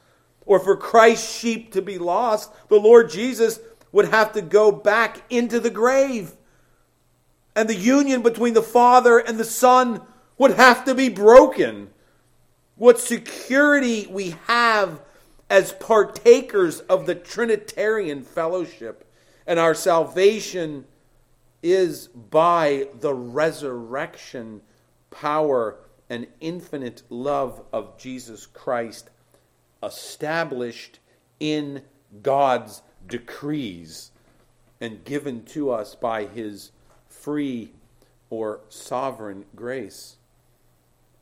or 0.49 0.59
for 0.59 0.77
Christ's 0.77 1.39
sheep 1.39 1.73
to 1.73 1.83
be 1.83 1.99
lost, 1.99 2.51
the 2.69 2.81
Lord 2.81 3.11
Jesus 3.11 3.61
would 3.93 4.09
have 4.09 4.33
to 4.33 4.43
go 4.43 4.73
back 4.73 5.23
into 5.29 5.61
the 5.61 5.71
grave. 5.71 6.33
And 7.55 7.69
the 7.69 7.75
union 7.75 8.23
between 8.23 8.55
the 8.55 8.63
Father 8.63 9.19
and 9.19 9.39
the 9.39 9.45
Son 9.45 10.01
would 10.39 10.53
have 10.53 10.87
to 10.87 10.95
be 10.95 11.11
broken. 11.11 11.91
What 12.77 12.99
security 12.99 14.07
we 14.11 14.37
have 14.47 15.03
as 15.51 15.73
partakers 15.73 16.81
of 16.81 17.07
the 17.07 17.15
Trinitarian 17.15 18.23
fellowship 18.23 19.05
and 19.47 19.59
our 19.59 19.75
salvation 19.75 20.85
is 21.63 22.09
by 22.09 22.89
the 23.01 23.15
resurrection 23.15 24.61
power 25.11 25.77
and 26.11 26.27
infinite 26.41 27.03
love 27.09 27.63
of 27.73 27.99
Jesus 27.99 28.47
Christ 28.47 29.11
established 29.83 31.01
in 31.41 31.83
God's 32.23 32.83
decrees 33.07 34.11
and 34.81 35.05
given 35.05 35.45
to 35.47 35.71
us 35.71 35.95
by 35.95 36.25
his 36.27 36.73
free 37.09 37.73
or 38.31 38.61
sovereign 38.69 39.45
grace. 39.57 40.17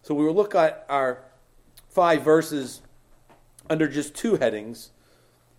So 0.03 0.15
we 0.15 0.25
will 0.25 0.35
look 0.35 0.55
at 0.55 0.85
our 0.89 1.23
five 1.89 2.23
verses 2.23 2.83
under 3.69 3.89
just 3.89 4.15
two 4.15 4.37
headings. 4.37 4.91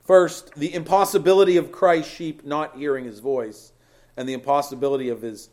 First, 0.04 0.56
the 0.56 0.74
impossibility 0.74 1.58
of 1.58 1.72
Christ's 1.72 2.14
sheep 2.14 2.46
not 2.46 2.78
hearing 2.78 3.06
his 3.06 3.20
voice, 3.20 3.74
and 4.16 4.28
the 4.28 4.34
impossibility 4.34 5.10
of 5.10 5.22
his 5.22 5.50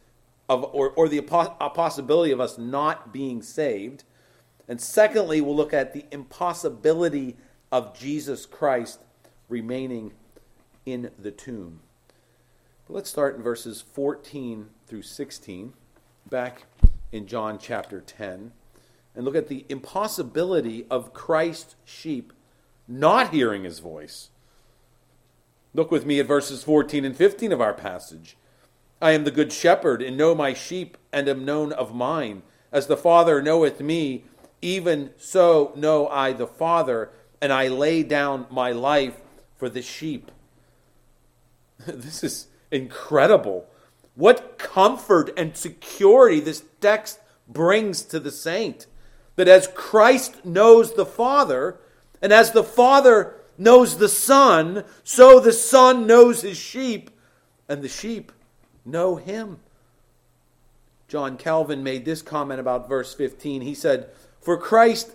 of 0.49 0.64
or, 0.73 0.90
or 0.90 1.08
the 1.08 1.20
possibility 1.23 2.32
of 2.32 2.40
us 2.40 2.58
not 2.58 3.12
being 3.12 3.42
saved. 3.42 4.04
And 4.68 4.80
secondly, 4.80 5.40
we'll 5.40 5.56
look 5.56 5.75
at 5.75 5.92
the 5.92 6.04
impossibility 6.11 7.37
of 7.73 7.99
Jesus 7.99 8.46
Christ 8.46 9.00
remaining 9.49 10.12
in 10.87 11.11
the 11.18 11.30
tomb. 11.30 11.80
But 12.87 12.94
let's 12.94 13.11
start 13.11 13.37
in 13.37 13.42
verses 13.42 13.82
14 13.82 14.68
through 14.87 15.02
16, 15.02 15.73
back 16.28 16.66
in 17.12 17.26
John 17.26 17.58
chapter 17.58 18.00
10, 18.00 18.52
and 19.14 19.25
look 19.25 19.37
at 19.37 19.49
the 19.49 19.64
impossibility 19.68 20.87
of 20.90 21.14
Christ's 21.14 21.76
sheep 21.84 22.32
not 22.86 23.32
hearing 23.32 23.64
his 23.64 23.78
voice. 23.78 24.30
Look 25.72 25.90
with 25.90 26.06
me 26.06 26.20
at 26.20 26.26
verses 26.26 26.62
14 26.62 27.04
and 27.04 27.16
15 27.16 27.52
of 27.52 27.60
our 27.60 27.74
passage. 27.74 28.36
I 29.00 29.10
am 29.12 29.24
the 29.24 29.30
good 29.30 29.52
shepherd, 29.52 30.02
and 30.02 30.16
know 30.16 30.34
my 30.34 30.54
sheep, 30.54 30.96
and 31.12 31.28
am 31.28 31.44
known 31.44 31.72
of 31.72 31.94
mine. 31.94 32.42
As 32.72 32.86
the 32.86 32.96
Father 32.96 33.42
knoweth 33.42 33.80
me, 33.80 34.24
even 34.62 35.10
so 35.18 35.72
know 35.76 36.08
I 36.08 36.32
the 36.32 36.46
Father, 36.46 37.10
and 37.40 37.52
I 37.52 37.68
lay 37.68 38.02
down 38.02 38.46
my 38.50 38.72
life 38.72 39.20
for 39.56 39.68
the 39.68 39.82
sheep. 39.82 40.30
this 41.86 42.24
is 42.24 42.46
incredible. 42.70 43.66
What 44.14 44.58
comfort 44.58 45.30
and 45.36 45.56
security 45.56 46.40
this 46.40 46.62
text 46.80 47.18
brings 47.48 48.02
to 48.02 48.20
the 48.20 48.30
saint. 48.30 48.86
That 49.36 49.48
as 49.48 49.68
Christ 49.74 50.44
knows 50.44 50.94
the 50.94 51.06
Father, 51.06 51.78
and 52.24 52.32
as 52.32 52.52
the 52.52 52.64
Father 52.64 53.34
knows 53.58 53.98
the 53.98 54.08
Son, 54.08 54.84
so 55.02 55.38
the 55.38 55.52
Son 55.52 56.06
knows 56.06 56.40
his 56.40 56.56
sheep, 56.56 57.10
and 57.68 57.82
the 57.82 57.88
sheep 57.88 58.32
know 58.82 59.16
him. 59.16 59.60
John 61.06 61.36
Calvin 61.36 61.82
made 61.82 62.06
this 62.06 62.22
comment 62.22 62.60
about 62.60 62.88
verse 62.88 63.12
15. 63.12 63.60
He 63.60 63.74
said, 63.74 64.08
For 64.40 64.56
Christ 64.56 65.12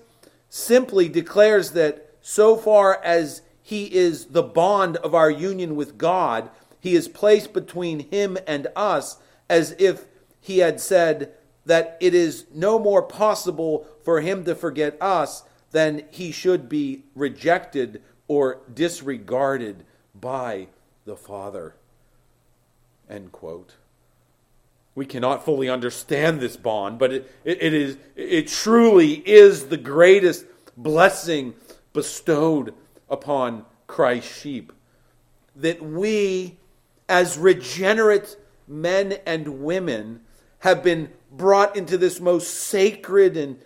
simply 0.49 1.09
declares 1.09 1.71
that 1.71 2.13
so 2.21 2.55
far 2.55 3.03
as 3.03 3.41
he 3.63 3.85
is 3.85 4.25
the 4.25 4.43
bond 4.43 4.97
of 4.97 5.15
our 5.15 5.31
union 5.31 5.75
with 5.75 5.97
God, 5.97 6.51
he 6.79 6.93
is 6.93 7.07
placed 7.07 7.53
between 7.53 8.11
him 8.11 8.37
and 8.45 8.67
us 8.75 9.17
as 9.49 9.75
if 9.79 10.05
he 10.39 10.59
had 10.59 10.79
said 10.79 11.33
that 11.65 11.97
it 11.99 12.13
is 12.13 12.45
no 12.53 12.77
more 12.77 13.01
possible 13.01 13.87
for 14.03 14.21
him 14.21 14.43
to 14.43 14.53
forget 14.53 14.95
us 15.01 15.41
then 15.71 16.03
he 16.09 16.31
should 16.31 16.67
be 16.69 17.03
rejected 17.15 18.01
or 18.27 18.61
disregarded 18.73 19.85
by 20.19 20.67
the 21.05 21.15
Father. 21.15 21.75
End 23.09 23.31
quote. 23.31 23.75
We 24.95 25.05
cannot 25.05 25.45
fully 25.45 25.69
understand 25.69 26.39
this 26.39 26.57
bond, 26.57 26.99
but 26.99 27.13
it, 27.13 27.31
it, 27.43 27.61
it, 27.61 27.73
is, 27.73 27.97
it 28.15 28.47
truly 28.47 29.13
is 29.13 29.67
the 29.67 29.77
greatest 29.77 30.45
blessing 30.75 31.53
bestowed 31.93 32.73
upon 33.09 33.65
Christ's 33.87 34.39
sheep. 34.39 34.73
That 35.55 35.81
we, 35.81 36.57
as 37.07 37.37
regenerate 37.37 38.37
men 38.67 39.17
and 39.25 39.61
women, 39.63 40.21
have 40.59 40.83
been 40.83 41.09
brought 41.31 41.75
into 41.75 41.97
this 41.97 42.19
most 42.19 42.53
sacred 42.53 43.37
and 43.37 43.59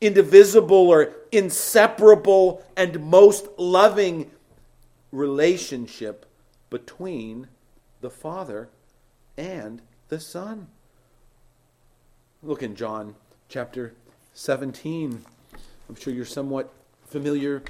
indivisible 0.00 0.88
or 0.88 1.12
inseparable 1.30 2.64
and 2.76 3.00
most 3.00 3.46
loving 3.58 4.30
relationship 5.12 6.26
between 6.70 7.48
the 8.00 8.10
Father 8.10 8.68
and 9.36 9.82
the 10.08 10.20
Son. 10.20 10.68
Look 12.42 12.62
in 12.62 12.74
John 12.74 13.16
chapter 13.48 13.92
17. 14.34 15.24
I'm 15.88 15.94
sure 15.96 16.14
you're 16.14 16.24
somewhat 16.24 16.72
familiar 17.06 17.62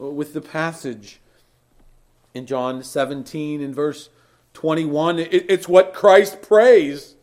uh, 0.00 0.06
with 0.06 0.34
the 0.34 0.40
passage. 0.40 1.20
In 2.34 2.44
John 2.44 2.82
17, 2.82 3.62
in 3.62 3.74
verse 3.74 4.10
21, 4.52 5.18
it's 5.18 5.68
what 5.68 5.94
Christ 5.94 6.42
prays 6.42 7.14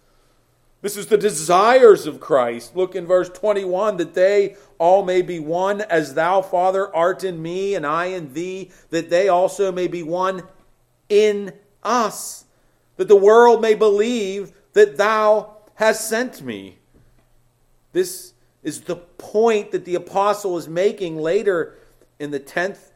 this 0.86 0.98
is 0.98 1.08
the 1.08 1.18
desires 1.18 2.06
of 2.06 2.20
Christ. 2.20 2.76
Look 2.76 2.94
in 2.94 3.08
verse 3.08 3.28
21 3.30 3.98
that 3.98 4.14
they 4.14 4.56
all 4.78 5.04
may 5.04 5.24
be 5.24 5.40
one, 5.40 5.82
as 5.82 6.14
thou, 6.14 6.44
Father, 6.44 6.96
art 6.96 7.24
in 7.24 7.42
me, 7.42 7.74
and 7.74 7.88
I 7.88 8.06
in 8.06 8.36
thee, 8.36 8.70
that 8.92 9.10
they 9.10 9.28
also 9.28 9.72
may 9.72 9.88
be 9.88 10.04
one 10.04 10.44
in 11.10 11.54
us, 11.82 12.46
that 12.98 13.08
the 13.08 13.16
world 13.16 13.64
may 13.64 13.74
believe 13.74 14.52
that 14.74 14.96
thou 14.96 15.56
hast 15.74 16.08
sent 16.08 16.44
me. 16.44 16.78
This 17.92 18.34
is 18.62 18.82
the 18.82 18.98
point 18.98 19.72
that 19.72 19.86
the 19.86 19.96
apostle 19.96 20.56
is 20.56 20.68
making 20.68 21.18
later 21.18 21.80
in 22.20 22.30
the 22.30 22.40
10th 22.40 22.92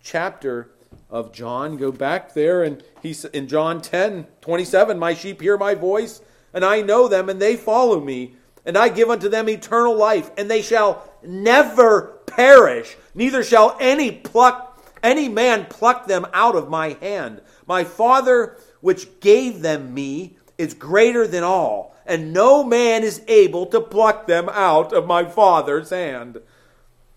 chapter 0.00 0.70
of 1.10 1.32
John. 1.32 1.76
Go 1.76 1.90
back 1.90 2.34
there, 2.34 2.62
and 2.62 2.84
he's 3.02 3.24
in 3.24 3.48
John 3.48 3.82
10 3.82 4.28
27, 4.40 4.96
My 4.96 5.12
sheep 5.12 5.40
hear 5.40 5.58
my 5.58 5.74
voice 5.74 6.20
and 6.52 6.64
I 6.64 6.82
know 6.82 7.08
them, 7.08 7.28
and 7.28 7.40
they 7.40 7.56
follow 7.56 8.00
me. 8.00 8.36
And 8.64 8.78
I 8.78 8.88
give 8.88 9.10
unto 9.10 9.28
them 9.28 9.48
eternal 9.48 9.96
life, 9.96 10.30
and 10.36 10.50
they 10.50 10.62
shall 10.62 11.10
never 11.22 12.20
perish, 12.26 12.96
neither 13.14 13.42
shall 13.42 13.76
any 13.80 14.12
pluck 14.12 14.72
any 15.02 15.28
man 15.28 15.66
pluck 15.66 16.06
them 16.06 16.26
out 16.32 16.54
of 16.54 16.70
my 16.70 16.96
hand. 17.00 17.40
My 17.66 17.84
Father 17.84 18.56
which 18.80 19.20
gave 19.20 19.62
them 19.62 19.94
me 19.94 20.36
is 20.58 20.74
greater 20.74 21.26
than 21.26 21.42
all, 21.42 21.96
and 22.06 22.32
no 22.32 22.62
man 22.64 23.02
is 23.02 23.22
able 23.28 23.66
to 23.66 23.80
pluck 23.80 24.26
them 24.26 24.48
out 24.50 24.92
of 24.92 25.06
my 25.06 25.24
Father's 25.24 25.90
hand. 25.90 26.38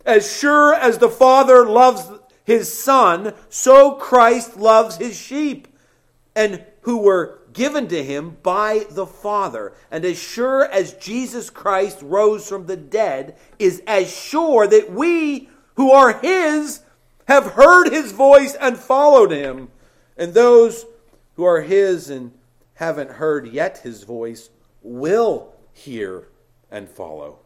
As 0.05 0.37
sure 0.37 0.73
as 0.73 0.99
the 0.99 1.09
Father 1.09 1.65
loves 1.65 2.09
his 2.43 2.71
Son, 2.71 3.33
so 3.49 3.93
Christ 3.93 4.57
loves 4.57 4.97
his 4.97 5.17
sheep, 5.17 5.67
and 6.35 6.63
who 6.81 6.97
were 6.97 7.39
given 7.55 7.87
to 7.87 8.03
him 8.03 8.37
by 8.43 8.85
the 8.91 9.07
Father. 9.07 9.73
And 9.89 10.05
as 10.05 10.19
sure 10.19 10.65
as 10.65 10.93
Jesus 10.93 11.49
Christ 11.49 11.99
rose 12.03 12.47
from 12.47 12.67
the 12.67 12.77
dead, 12.77 13.35
is 13.57 13.81
as 13.87 14.15
sure 14.15 14.67
that 14.67 14.91
we 14.91 15.49
who 15.75 15.91
are 15.91 16.19
his 16.19 16.81
have 17.27 17.53
heard 17.53 17.91
his 17.91 18.11
voice 18.11 18.53
and 18.53 18.77
followed 18.77 19.31
him. 19.31 19.69
And 20.15 20.33
those 20.33 20.85
who 21.35 21.43
are 21.43 21.61
his 21.61 22.09
and 22.09 22.31
haven't 22.75 23.11
heard 23.11 23.47
yet 23.47 23.79
his 23.79 24.03
voice 24.03 24.49
will 24.83 25.55
hear 25.71 26.27
and 26.69 26.87
follow. 26.89 27.39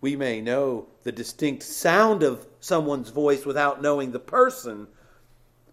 We 0.00 0.16
may 0.16 0.40
know 0.40 0.86
the 1.02 1.12
distinct 1.12 1.62
sound 1.62 2.22
of 2.22 2.46
someone's 2.60 3.10
voice 3.10 3.44
without 3.44 3.82
knowing 3.82 4.10
the 4.10 4.18
person 4.18 4.88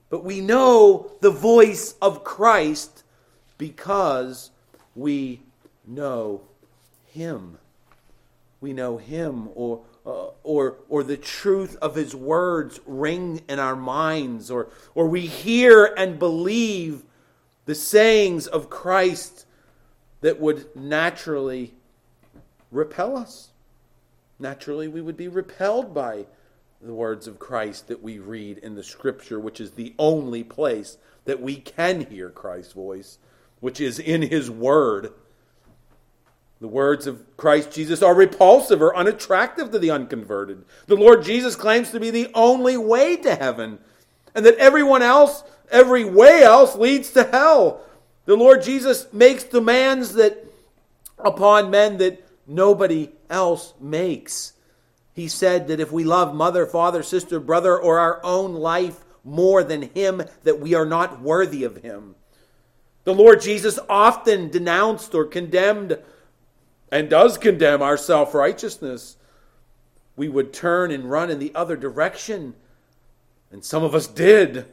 but 0.09 0.23
we 0.23 0.41
know 0.41 1.11
the 1.21 1.31
voice 1.31 1.95
of 2.01 2.23
Christ 2.23 3.03
because 3.57 4.51
we 4.95 5.41
know 5.85 6.41
him. 7.07 7.57
We 8.61 8.73
know 8.73 8.97
him 8.97 9.49
or 9.53 9.81
uh, 10.05 10.29
or 10.43 10.77
or 10.89 11.03
the 11.03 11.17
truth 11.17 11.77
of 11.81 11.95
his 11.95 12.15
words 12.15 12.79
ring 12.85 13.41
in 13.47 13.59
our 13.59 13.75
minds 13.75 14.49
or 14.49 14.69
or 14.95 15.07
we 15.07 15.21
hear 15.21 15.93
and 15.97 16.17
believe 16.17 17.03
the 17.65 17.75
sayings 17.75 18.47
of 18.47 18.69
Christ 18.69 19.45
that 20.21 20.39
would 20.39 20.75
naturally 20.75 21.73
repel 22.71 23.15
us. 23.15 23.49
Naturally 24.39 24.87
we 24.87 25.01
would 25.01 25.17
be 25.17 25.27
repelled 25.27 25.93
by 25.93 26.25
the 26.81 26.93
words 26.93 27.27
of 27.27 27.39
Christ 27.39 27.87
that 27.87 28.01
we 28.01 28.19
read 28.19 28.57
in 28.59 28.75
the 28.75 28.83
Scripture, 28.83 29.39
which 29.39 29.59
is 29.59 29.71
the 29.71 29.93
only 29.99 30.43
place 30.43 30.97
that 31.25 31.41
we 31.41 31.57
can 31.57 32.05
hear 32.05 32.29
Christ's 32.29 32.73
voice, 32.73 33.17
which 33.59 33.81
is 33.81 33.99
in 33.99 34.21
His 34.21 34.49
Word. 34.49 35.11
The 36.61 36.67
words 36.67 37.07
of 37.07 37.23
Christ 37.37 37.71
Jesus 37.71 38.01
are 38.01 38.13
repulsive 38.13 38.81
or 38.81 38.95
unattractive 38.95 39.71
to 39.71 39.79
the 39.79 39.91
unconverted. 39.91 40.63
The 40.87 40.95
Lord 40.95 41.23
Jesus 41.23 41.55
claims 41.55 41.91
to 41.91 41.99
be 41.99 42.11
the 42.11 42.31
only 42.33 42.77
way 42.77 43.17
to 43.17 43.35
heaven, 43.35 43.79
and 44.33 44.45
that 44.45 44.57
everyone 44.57 45.01
else, 45.01 45.43
every 45.71 46.05
way 46.05 46.43
else, 46.43 46.75
leads 46.75 47.11
to 47.11 47.23
hell. 47.25 47.81
The 48.25 48.35
Lord 48.35 48.61
Jesus 48.61 49.11
makes 49.11 49.43
demands 49.43 50.13
that 50.13 50.45
upon 51.17 51.69
men 51.69 51.97
that 51.97 52.25
nobody 52.47 53.11
else 53.29 53.73
makes. 53.79 54.53
He 55.13 55.27
said 55.27 55.67
that 55.67 55.79
if 55.79 55.91
we 55.91 56.03
love 56.03 56.35
mother, 56.35 56.65
father, 56.65 57.03
sister, 57.03 57.39
brother, 57.39 57.77
or 57.77 57.99
our 57.99 58.23
own 58.23 58.53
life 58.53 59.03
more 59.23 59.63
than 59.63 59.81
him, 59.81 60.23
that 60.43 60.59
we 60.59 60.73
are 60.73 60.85
not 60.85 61.21
worthy 61.21 61.63
of 61.63 61.77
him. 61.77 62.15
The 63.03 63.13
Lord 63.13 63.41
Jesus 63.41 63.79
often 63.89 64.49
denounced 64.49 65.15
or 65.15 65.25
condemned 65.25 65.97
and 66.91 67.09
does 67.09 67.37
condemn 67.37 67.81
our 67.81 67.97
self 67.97 68.33
righteousness. 68.33 69.17
We 70.15 70.29
would 70.29 70.53
turn 70.53 70.91
and 70.91 71.09
run 71.09 71.29
in 71.29 71.39
the 71.39 71.53
other 71.55 71.77
direction. 71.77 72.55
And 73.51 73.63
some 73.63 73.83
of 73.83 73.95
us 73.95 74.07
did. 74.07 74.65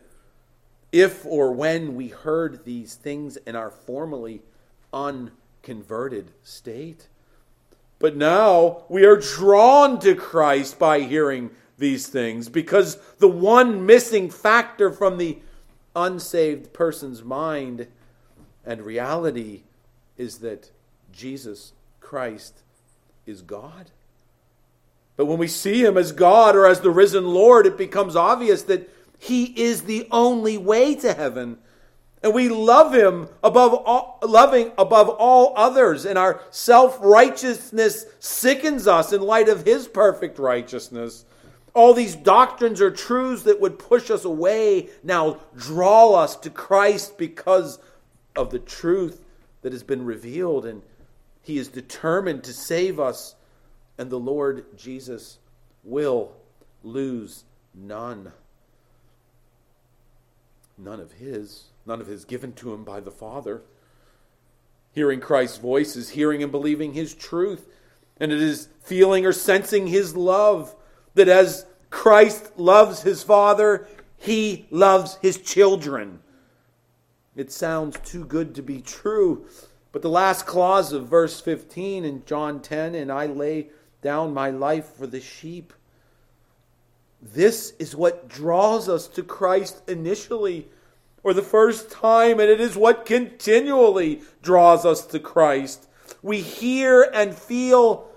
If 0.93 1.25
or 1.27 1.53
when 1.53 1.95
we 1.95 2.09
heard 2.09 2.65
these 2.65 2.95
things 2.95 3.37
in 3.39 3.57
our 3.57 3.71
formerly 3.71 4.43
unconverted 4.93 6.33
state. 6.43 7.09
But 7.99 8.17
now 8.17 8.83
we 8.89 9.05
are 9.05 9.17
drawn 9.17 9.99
to 10.01 10.15
Christ 10.15 10.79
by 10.79 11.01
hearing 11.01 11.51
these 11.79 12.07
things 12.07 12.49
because 12.49 12.97
the 13.19 13.29
one 13.29 13.87
missing 13.87 14.31
factor 14.31 14.91
from 14.91 15.19
the 15.19 15.39
unsaved 15.95 16.73
person's 16.73 17.23
mind 17.23 17.87
and 18.65 18.83
reality 18.83 19.63
is 20.17 20.39
that 20.39 20.71
Jesus 21.13 21.73
Christ 22.01 22.63
is 23.27 23.43
God. 23.43 23.91
But 25.17 25.27
when 25.27 25.39
we 25.39 25.49
see 25.49 25.83
him 25.83 25.97
as 25.97 26.13
God 26.13 26.55
or 26.55 26.67
as 26.67 26.81
the 26.81 26.91
risen 26.91 27.27
Lord, 27.27 27.67
it 27.67 27.79
becomes 27.79 28.17
obvious 28.17 28.63
that 28.65 28.91
he 29.19 29.45
is 29.61 29.83
the 29.83 30.07
only 30.11 30.59
way 30.59 30.95
to 30.97 31.15
heaven 31.15 31.59
and 32.27 32.35
we 32.35 32.49
love 32.49 32.93
him 32.93 33.29
above 33.45 33.73
all, 33.73 34.19
loving 34.21 34.73
above 34.77 35.09
all 35.09 35.53
others. 35.57 36.05
And 36.05 36.19
our 36.19 36.41
self-righteousness 36.51 38.05
sickens 38.19 38.89
us 38.89 39.13
in 39.13 39.21
light 39.21 39.49
of 39.49 39.65
his 39.65 39.87
perfect 39.87 40.41
righteousness. 40.41 41.25
All 41.73 41.95
these 41.95 42.17
doctrines 42.17 42.81
or 42.81 42.91
truths 42.91 43.45
that 43.45 43.61
would 43.61 43.79
push 43.79 44.11
us 44.11 44.25
away 44.25 44.89
now 45.05 45.39
draw 45.57 46.15
us 46.15 46.35
to 46.39 46.51
Christ 46.51 47.17
because 47.17 47.79
of 48.35 48.51
the 48.51 48.59
truth 48.59 49.23
that 49.63 49.71
has 49.71 49.85
been 49.85 50.05
revealed. 50.05 50.67
And 50.67 50.83
he 51.43 51.59
is 51.59 51.69
determined 51.69 52.43
to 52.43 52.53
save 52.53 52.99
us. 52.99 53.37
And 53.99 54.11
the 54.11 54.19
Lord 54.19 54.77
Jesus 54.77 55.39
will 55.85 56.33
lose 56.83 57.45
none. 57.73 58.33
None 60.77 60.99
of 60.99 61.13
his 61.13 61.67
none 61.87 62.01
of 62.01 62.07
his 62.07 62.25
given 62.25 62.53
to 62.55 62.73
him 62.73 62.85
by 62.85 63.01
the 63.01 63.11
Father. 63.11 63.63
Hearing 64.93 65.21
Christ's 65.21 65.59
voice 65.59 65.95
is 65.97 66.11
hearing 66.11 66.43
and 66.43 66.51
believing 66.51 66.95
his 66.95 67.15
truth, 67.15 67.69
and 68.19 68.33
it 68.33 68.41
is 68.41 68.69
feeling 68.81 69.27
or 69.27 69.33
sensing 69.33 69.87
his 69.87 70.17
love. 70.17 70.75
That 71.15 71.29
as 71.29 71.67
Christ 71.91 72.59
loves 72.59 73.03
his 73.03 73.23
Father, 73.23 73.87
he 74.17 74.67
loves 74.71 75.19
his 75.23 75.39
children. 75.39 76.21
It 77.37 77.53
sounds 77.53 77.99
too 78.05 78.25
good 78.25 78.55
to 78.55 78.63
be 78.63 78.81
true. 78.81 79.47
But 79.93 80.03
the 80.03 80.11
last 80.11 80.47
clause 80.47 80.93
of 80.93 81.09
verse 81.09 81.41
15 81.41 82.05
in 82.05 82.25
John 82.25 82.61
10 82.61 82.95
and 82.95 83.13
I 83.13 83.27
lay 83.27 83.69
down 84.03 84.35
my 84.35 84.51
life 84.51 84.95
for 84.95 85.07
the 85.07 85.21
sheep. 85.21 85.73
This 87.23 87.73
is 87.79 87.97
what 87.97 88.29
draws 88.29 88.89
us 88.89 89.09
to 89.09 89.23
Christ 89.23 89.83
initially 89.89 90.69
or 91.27 91.35
the 91.35 91.43
first 91.43 91.91
time, 91.91 92.39
and 92.39 92.49
it 92.49 92.61
is 92.61 92.77
what 92.77 93.05
continually 93.05 94.21
draws 94.43 94.87
us 94.87 95.05
to 95.05 95.19
Christ. 95.19 95.89
We 96.23 96.41
hear 96.41 97.03
and 97.13 97.35
feel 97.35 98.09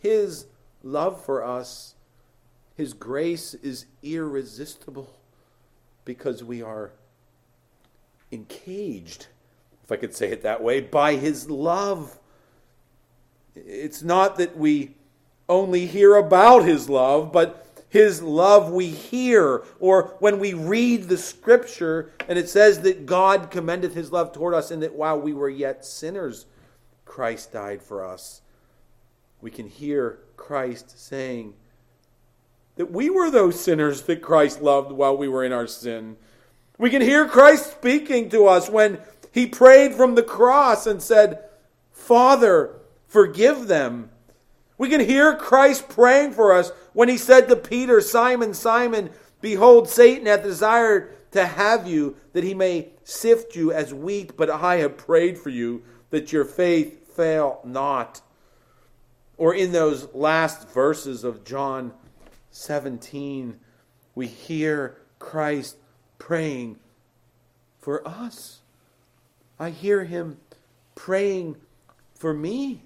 His 0.00 0.44
love 0.82 1.24
for 1.24 1.42
us. 1.42 1.94
His 2.76 2.92
grace 2.92 3.54
is 3.54 3.86
irresistible 4.02 5.18
because 6.04 6.44
we 6.44 6.60
are 6.60 6.90
encaged, 8.30 9.28
if 9.82 9.90
I 9.90 9.96
could 9.96 10.14
say 10.14 10.30
it 10.30 10.42
that 10.42 10.62
way, 10.62 10.82
by 10.82 11.14
His 11.16 11.48
love. 11.48 12.18
It's 13.56 14.02
not 14.02 14.36
that 14.36 14.58
we 14.58 14.94
only 15.48 15.86
hear 15.86 16.16
about 16.16 16.66
His 16.66 16.90
love, 16.90 17.32
but 17.32 17.67
his 17.88 18.22
love 18.22 18.70
we 18.70 18.88
hear, 18.88 19.62
or 19.80 20.16
when 20.18 20.38
we 20.38 20.52
read 20.52 21.04
the 21.04 21.16
scripture 21.16 22.12
and 22.28 22.38
it 22.38 22.48
says 22.48 22.80
that 22.80 23.06
God 23.06 23.50
commendeth 23.50 23.94
his 23.94 24.12
love 24.12 24.32
toward 24.32 24.54
us 24.54 24.70
and 24.70 24.82
that 24.82 24.94
while 24.94 25.18
we 25.18 25.32
were 25.32 25.48
yet 25.48 25.84
sinners, 25.84 26.46
Christ 27.06 27.52
died 27.52 27.82
for 27.82 28.04
us. 28.04 28.42
We 29.40 29.50
can 29.50 29.66
hear 29.66 30.18
Christ 30.36 30.98
saying 30.98 31.54
that 32.76 32.90
we 32.90 33.08
were 33.08 33.30
those 33.30 33.58
sinners 33.58 34.02
that 34.02 34.20
Christ 34.20 34.60
loved 34.60 34.92
while 34.92 35.16
we 35.16 35.28
were 35.28 35.44
in 35.44 35.52
our 35.52 35.66
sin. 35.66 36.16
We 36.76 36.90
can 36.90 37.02
hear 37.02 37.26
Christ 37.26 37.72
speaking 37.72 38.28
to 38.30 38.46
us 38.46 38.68
when 38.68 38.98
he 39.32 39.46
prayed 39.46 39.94
from 39.94 40.14
the 40.14 40.22
cross 40.22 40.86
and 40.86 41.02
said, 41.02 41.44
Father, 41.90 42.76
forgive 43.06 43.66
them 43.66 44.10
we 44.78 44.88
can 44.88 45.00
hear 45.00 45.34
Christ 45.34 45.88
praying 45.88 46.32
for 46.32 46.52
us 46.52 46.70
when 46.98 47.08
he 47.08 47.16
said 47.16 47.46
to 47.46 47.54
Peter, 47.54 48.00
Simon, 48.00 48.52
Simon, 48.52 49.10
behold, 49.40 49.88
Satan 49.88 50.26
hath 50.26 50.42
desired 50.42 51.30
to 51.30 51.46
have 51.46 51.86
you, 51.86 52.16
that 52.32 52.42
he 52.42 52.54
may 52.54 52.88
sift 53.04 53.54
you 53.54 53.70
as 53.70 53.94
wheat, 53.94 54.36
but 54.36 54.50
I 54.50 54.78
have 54.78 54.96
prayed 54.96 55.38
for 55.38 55.50
you 55.50 55.84
that 56.10 56.32
your 56.32 56.44
faith 56.44 57.14
fail 57.14 57.60
not. 57.62 58.20
Or 59.36 59.54
in 59.54 59.70
those 59.70 60.12
last 60.12 60.70
verses 60.70 61.22
of 61.22 61.44
John 61.44 61.92
17, 62.50 63.60
we 64.16 64.26
hear 64.26 64.96
Christ 65.20 65.76
praying 66.18 66.80
for 67.78 68.04
us. 68.08 68.58
I 69.56 69.70
hear 69.70 70.02
him 70.02 70.38
praying 70.96 71.58
for 72.16 72.34
me. 72.34 72.82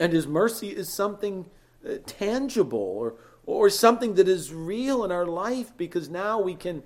And 0.00 0.14
his 0.14 0.26
mercy 0.26 0.68
is 0.68 0.90
something 0.90 1.44
Uh, 1.86 1.94
tangible 2.06 2.78
or, 2.78 3.14
or 3.46 3.70
something 3.70 4.14
that 4.14 4.26
is 4.26 4.52
real 4.52 5.04
in 5.04 5.12
our 5.12 5.26
life 5.26 5.76
because 5.76 6.08
now 6.08 6.40
we 6.40 6.54
can 6.54 6.82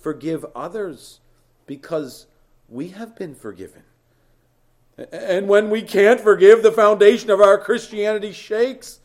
forgive 0.00 0.46
others 0.54 1.18
because 1.66 2.26
we 2.68 2.88
have 2.88 3.16
been 3.16 3.34
forgiven. 3.34 3.82
And 5.10 5.48
when 5.48 5.70
we 5.70 5.82
can't 5.82 6.20
forgive, 6.20 6.62
the 6.62 6.70
foundation 6.70 7.30
of 7.30 7.40
our 7.40 7.58
Christianity 7.58 8.30
shakes, 8.30 9.00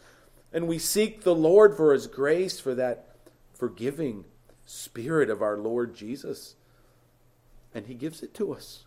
and 0.53 0.67
we 0.67 0.77
seek 0.77 1.23
the 1.23 1.33
Lord 1.33 1.75
for 1.75 1.93
His 1.93 2.05
grace, 2.05 2.59
for 2.59 2.75
that 2.75 3.15
forgiving 3.55 4.25
spirit 4.65 5.31
of 5.31 5.41
our 5.41 5.57
Lord 5.57 5.95
Jesus. 5.95 6.55
And 7.73 7.87
He 7.87 7.95
gives 7.95 8.21
it 8.21 8.35
to 8.35 8.53
us. 8.53 8.85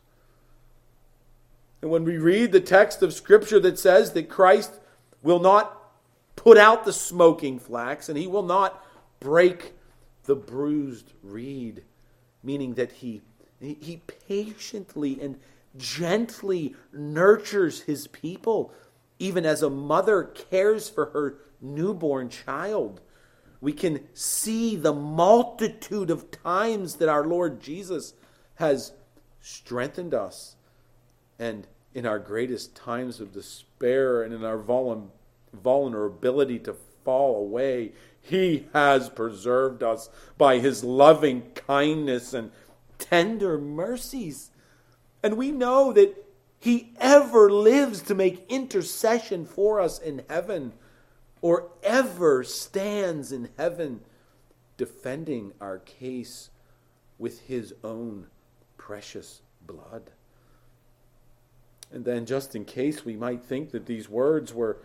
And 1.82 1.90
when 1.90 2.04
we 2.04 2.18
read 2.18 2.52
the 2.52 2.60
text 2.60 3.02
of 3.02 3.12
Scripture 3.12 3.58
that 3.60 3.78
says 3.78 4.12
that 4.12 4.28
Christ 4.28 4.78
will 5.22 5.40
not 5.40 5.79
put 6.40 6.56
out 6.56 6.86
the 6.86 6.92
smoking 6.92 7.58
flax 7.58 8.08
and 8.08 8.16
he 8.16 8.26
will 8.26 8.42
not 8.42 8.82
break 9.20 9.74
the 10.24 10.34
bruised 10.34 11.12
reed, 11.22 11.82
meaning 12.42 12.72
that 12.74 12.90
he, 12.92 13.20
he 13.60 14.00
patiently 14.26 15.20
and 15.20 15.38
gently 15.76 16.74
nurtures 16.94 17.82
his 17.82 18.06
people, 18.06 18.72
even 19.18 19.44
as 19.44 19.62
a 19.62 19.68
mother 19.68 20.24
cares 20.24 20.88
for 20.88 21.10
her 21.10 21.36
newborn 21.60 22.30
child. 22.30 23.02
We 23.60 23.74
can 23.74 24.00
see 24.14 24.76
the 24.76 24.94
multitude 24.94 26.08
of 26.08 26.30
times 26.30 26.94
that 26.96 27.10
our 27.10 27.26
Lord 27.26 27.60
Jesus 27.60 28.14
has 28.54 28.92
strengthened 29.42 30.14
us 30.14 30.56
and 31.38 31.66
in 31.92 32.06
our 32.06 32.18
greatest 32.18 32.74
times 32.74 33.20
of 33.20 33.30
despair 33.30 34.22
and 34.22 34.32
in 34.32 34.42
our 34.42 34.56
vulnerability 35.52 36.58
to 36.60 36.74
fall 37.04 37.36
away, 37.36 37.92
He 38.20 38.66
has 38.72 39.08
preserved 39.08 39.82
us 39.82 40.10
by 40.38 40.58
His 40.58 40.84
loving 40.84 41.50
kindness 41.54 42.34
and 42.34 42.50
tender 42.98 43.58
mercies. 43.58 44.50
And 45.22 45.36
we 45.36 45.50
know 45.50 45.92
that 45.92 46.14
He 46.58 46.92
ever 46.98 47.50
lives 47.50 48.02
to 48.02 48.14
make 48.14 48.46
intercession 48.48 49.46
for 49.46 49.80
us 49.80 49.98
in 49.98 50.22
heaven. 50.28 50.72
or 51.42 51.70
ever 51.82 52.44
stands 52.44 53.32
in 53.32 53.48
heaven 53.56 54.00
defending 54.76 55.52
our 55.60 55.78
case 55.78 56.50
with 57.18 57.40
his 57.48 57.74
own 57.84 58.26
precious 58.76 59.42
blood. 59.66 60.10
And 61.92 62.04
then, 62.04 62.24
just 62.24 62.54
in 62.54 62.64
case 62.64 63.04
we 63.04 63.16
might 63.16 63.42
think 63.42 63.72
that 63.72 63.86
these 63.86 64.08
words 64.08 64.54
were 64.54 64.78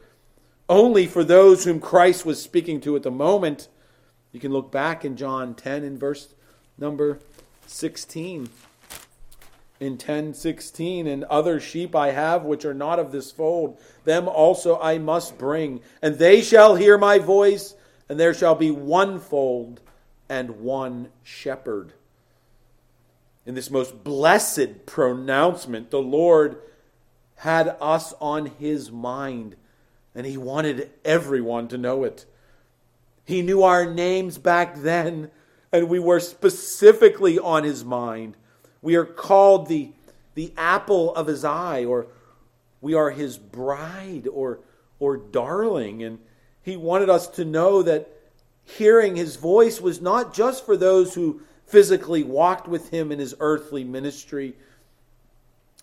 only 0.68 1.06
for 1.08 1.24
those 1.24 1.64
whom 1.64 1.80
Christ 1.80 2.26
was 2.26 2.42
speaking 2.42 2.82
to 2.82 2.96
at 2.96 3.04
the 3.04 3.12
moment, 3.12 3.68
you 4.32 4.40
can 4.40 4.52
look 4.52 4.72
back 4.72 5.06
in 5.06 5.16
John 5.16 5.56
10 5.56 5.84
in 5.84 5.98
verse 5.98 6.34
number 6.78 7.20
16. 7.68 8.50
In 9.80 9.98
10:16 9.98 11.06
and 11.06 11.26
other 11.26 11.60
sheep 11.60 11.96
I 11.96 12.12
have 12.12 12.44
which 12.44 12.64
are 12.64 12.74
not 12.74 12.98
of 12.98 13.12
this 13.12 13.32
fold 13.32 13.78
them 14.06 14.28
also 14.30 14.80
I 14.80 14.98
must 14.98 15.38
bring 15.38 15.82
and 16.02 16.18
they 16.18 16.42
shall 16.42 16.76
hear 16.76 16.98
my 16.98 17.20
voice 17.20 17.76
and 18.08 18.18
there 18.18 18.34
shall 18.34 18.56
be 18.56 18.72
one 18.72 19.20
fold 19.20 19.82
and 20.30 20.62
one 20.62 21.10
shepherd. 21.24 21.94
In 23.46 23.54
this 23.54 23.70
most 23.70 24.04
blessed 24.04 24.86
pronouncement 24.86 25.92
the 25.92 26.02
Lord 26.02 26.62
had 27.40 27.76
us 27.82 28.14
on 28.22 28.46
his 28.46 28.92
mind, 28.92 29.58
and 30.16 30.26
he 30.26 30.38
wanted 30.38 30.90
everyone 31.04 31.68
to 31.70 31.78
know 31.78 32.04
it. 32.04 32.26
He 33.26 33.42
knew 33.42 33.64
our 33.64 33.92
names 33.92 34.38
back 34.38 34.78
then, 34.78 35.30
and 35.72 35.90
we 35.90 36.00
were 36.00 36.20
specifically 36.20 37.38
on 37.38 37.64
his 37.64 37.84
mind. 37.84 38.38
We 38.82 38.96
are 38.96 39.06
called 39.06 39.68
the, 39.68 39.92
the 40.36 40.54
apple 40.58 41.14
of 41.16 41.28
his 41.28 41.44
eye, 41.44 41.86
or 41.86 42.08
we 42.82 42.94
are 42.94 43.12
his 43.12 43.38
bride 43.38 44.28
or, 44.32 44.60
or 45.00 45.18
darling. 45.18 46.04
And 46.04 46.20
he 46.62 46.78
wanted 46.78 47.10
us 47.10 47.28
to 47.30 47.46
know 47.46 47.82
that 47.84 48.10
hearing 48.64 49.16
his 49.16 49.36
voice 49.36 49.82
was 49.82 50.02
not 50.02 50.34
just 50.34 50.66
for 50.66 50.78
those 50.78 51.14
who 51.14 51.42
physically 51.66 52.24
walked 52.24 52.68
with 52.68 52.90
him 52.90 53.12
in 53.12 53.20
his 53.20 53.36
earthly 53.40 53.84
ministry 53.84 54.56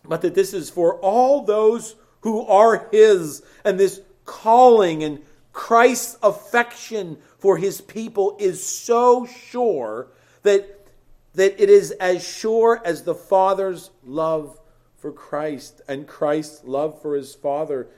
but 0.04 0.22
that 0.22 0.34
this 0.34 0.52
is 0.52 0.70
for 0.70 0.98
all 1.00 1.42
those 1.42 1.94
who 2.20 2.46
are 2.46 2.88
His, 2.90 3.42
and 3.64 3.78
this 3.78 4.00
calling 4.24 5.02
and 5.02 5.20
Christ's 5.52 6.16
affection 6.22 7.18
for 7.38 7.56
His 7.56 7.80
people 7.80 8.36
is 8.40 8.64
so 8.64 9.26
sure 9.26 10.08
that, 10.42 10.86
that 11.34 11.62
it 11.62 11.68
is 11.68 11.90
as 11.92 12.26
sure 12.26 12.80
as 12.84 13.02
the 13.02 13.14
Father's 13.14 13.90
love 14.04 14.58
for 14.96 15.12
Christ 15.12 15.82
and 15.88 16.06
Christ's 16.06 16.64
love 16.64 17.00
for 17.02 17.14
His 17.14 17.34
Father, 17.34 17.88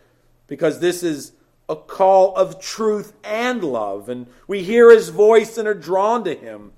because 0.46 0.80
this 0.80 1.02
is 1.02 1.32
a 1.68 1.76
call 1.76 2.34
of 2.34 2.60
truth 2.60 3.12
and 3.22 3.62
love. 3.62 4.08
And 4.08 4.26
we 4.48 4.62
hear 4.62 4.90
His 4.90 5.10
voice 5.10 5.56
and 5.58 5.68
are 5.68 5.74
drawn 5.74 6.24
to 6.24 6.34
Him. 6.34 6.72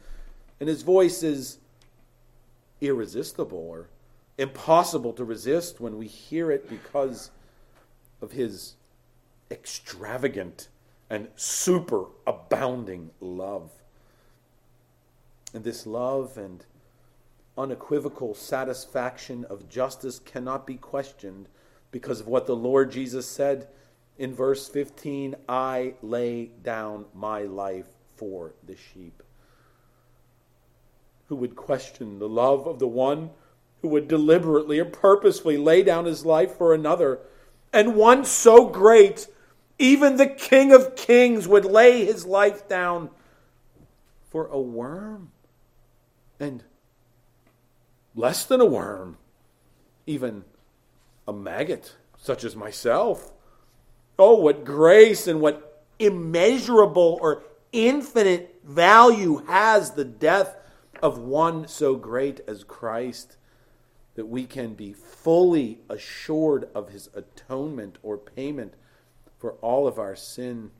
And 0.61 0.69
His 0.69 0.83
voice 0.83 1.23
is 1.23 1.59
irresistible 2.81 3.59
or 3.59 3.89
impossible 4.39 5.13
to 5.15 5.25
resist 5.25 5.81
when 5.81 5.97
we 5.97 6.07
hear 6.07 6.51
it 6.51 6.69
because 6.69 7.31
of 8.21 8.33
his 8.33 8.75
extravagant 9.51 10.69
and 11.09 11.29
super 11.37 12.07
abounding 12.27 13.11
love. 13.21 13.71
And 15.55 15.65
this 15.65 15.87
love 15.87 16.37
and 16.37 16.65
unequivocal 17.57 18.35
satisfaction 18.35 19.45
of 19.45 19.69
justice 19.69 20.19
cannot 20.19 20.67
be 20.67 20.77
questioned 20.77 21.49
because 21.91 22.21
of 22.21 22.27
what 22.27 22.47
the 22.47 22.57
Lord 22.57 22.91
Jesus 22.91 23.27
said 23.27 23.69
in 24.19 24.35
verse 24.35 24.69
15 24.69 25.35
I 25.49 25.95
lay 26.03 26.51
down 26.63 27.07
my 27.15 27.43
life 27.43 27.87
for 28.17 28.55
the 28.67 28.77
sheep. 28.77 29.23
Who 31.29 31.37
would 31.37 31.57
question 31.57 32.19
the 32.19 32.29
love 32.29 32.67
of 32.67 32.79
the 32.79 32.89
one 32.89 33.31
who 33.83 33.89
would 33.89 34.09
deliberately 34.09 34.79
or 34.79 34.85
purposefully 34.85 35.57
lay 35.57 35.83
down 35.83 36.07
his 36.07 36.25
life 36.25 36.57
for 36.57 36.73
another, 36.73 37.21
and 37.73 37.95
one 37.95 38.25
so 38.25 38.67
great, 38.67 39.29
even 39.79 40.17
the 40.17 40.27
King 40.27 40.73
of 40.73 40.97
Kings 40.97 41.47
would 41.47 41.65
lay 41.65 42.05
his 42.05 42.25
life 42.25 42.69
down 42.69 43.11
for 44.31 44.47
a 44.47 44.61
worm, 44.61 45.31
and 46.41 46.65
less 48.15 48.45
than 48.45 48.61
a 48.61 48.67
worm, 48.67 49.19
even 50.07 50.45
a 51.29 51.33
maggot 51.33 51.97
such 52.17 52.45
as 52.45 52.57
myself. 52.57 53.33
Oh, 54.19 54.37
what 54.37 54.65
grace 54.65 55.27
and 55.27 55.41
what 55.41 55.85
immeasurable 55.99 57.19
or 57.21 57.45
infinite 57.73 58.61
value 58.65 59.45
has 59.47 59.93
the 59.93 60.05
death 60.05 60.57
of 61.03 61.19
one 61.19 61.69
so 61.69 61.95
great 61.95 62.41
as 62.49 62.65
Christ 62.65 63.37
that 64.15 64.27
we 64.27 64.45
can 64.47 64.75
be 64.75 64.93
fully 64.93 65.81
assured 65.91 66.69
of 66.75 66.89
his 66.89 67.11
atonement 67.15 67.99
or 68.03 68.17
payment 68.17 68.75
for 69.39 69.53
all 69.63 69.87
of 69.87 69.99
our 69.99 70.17
sin 70.17 70.71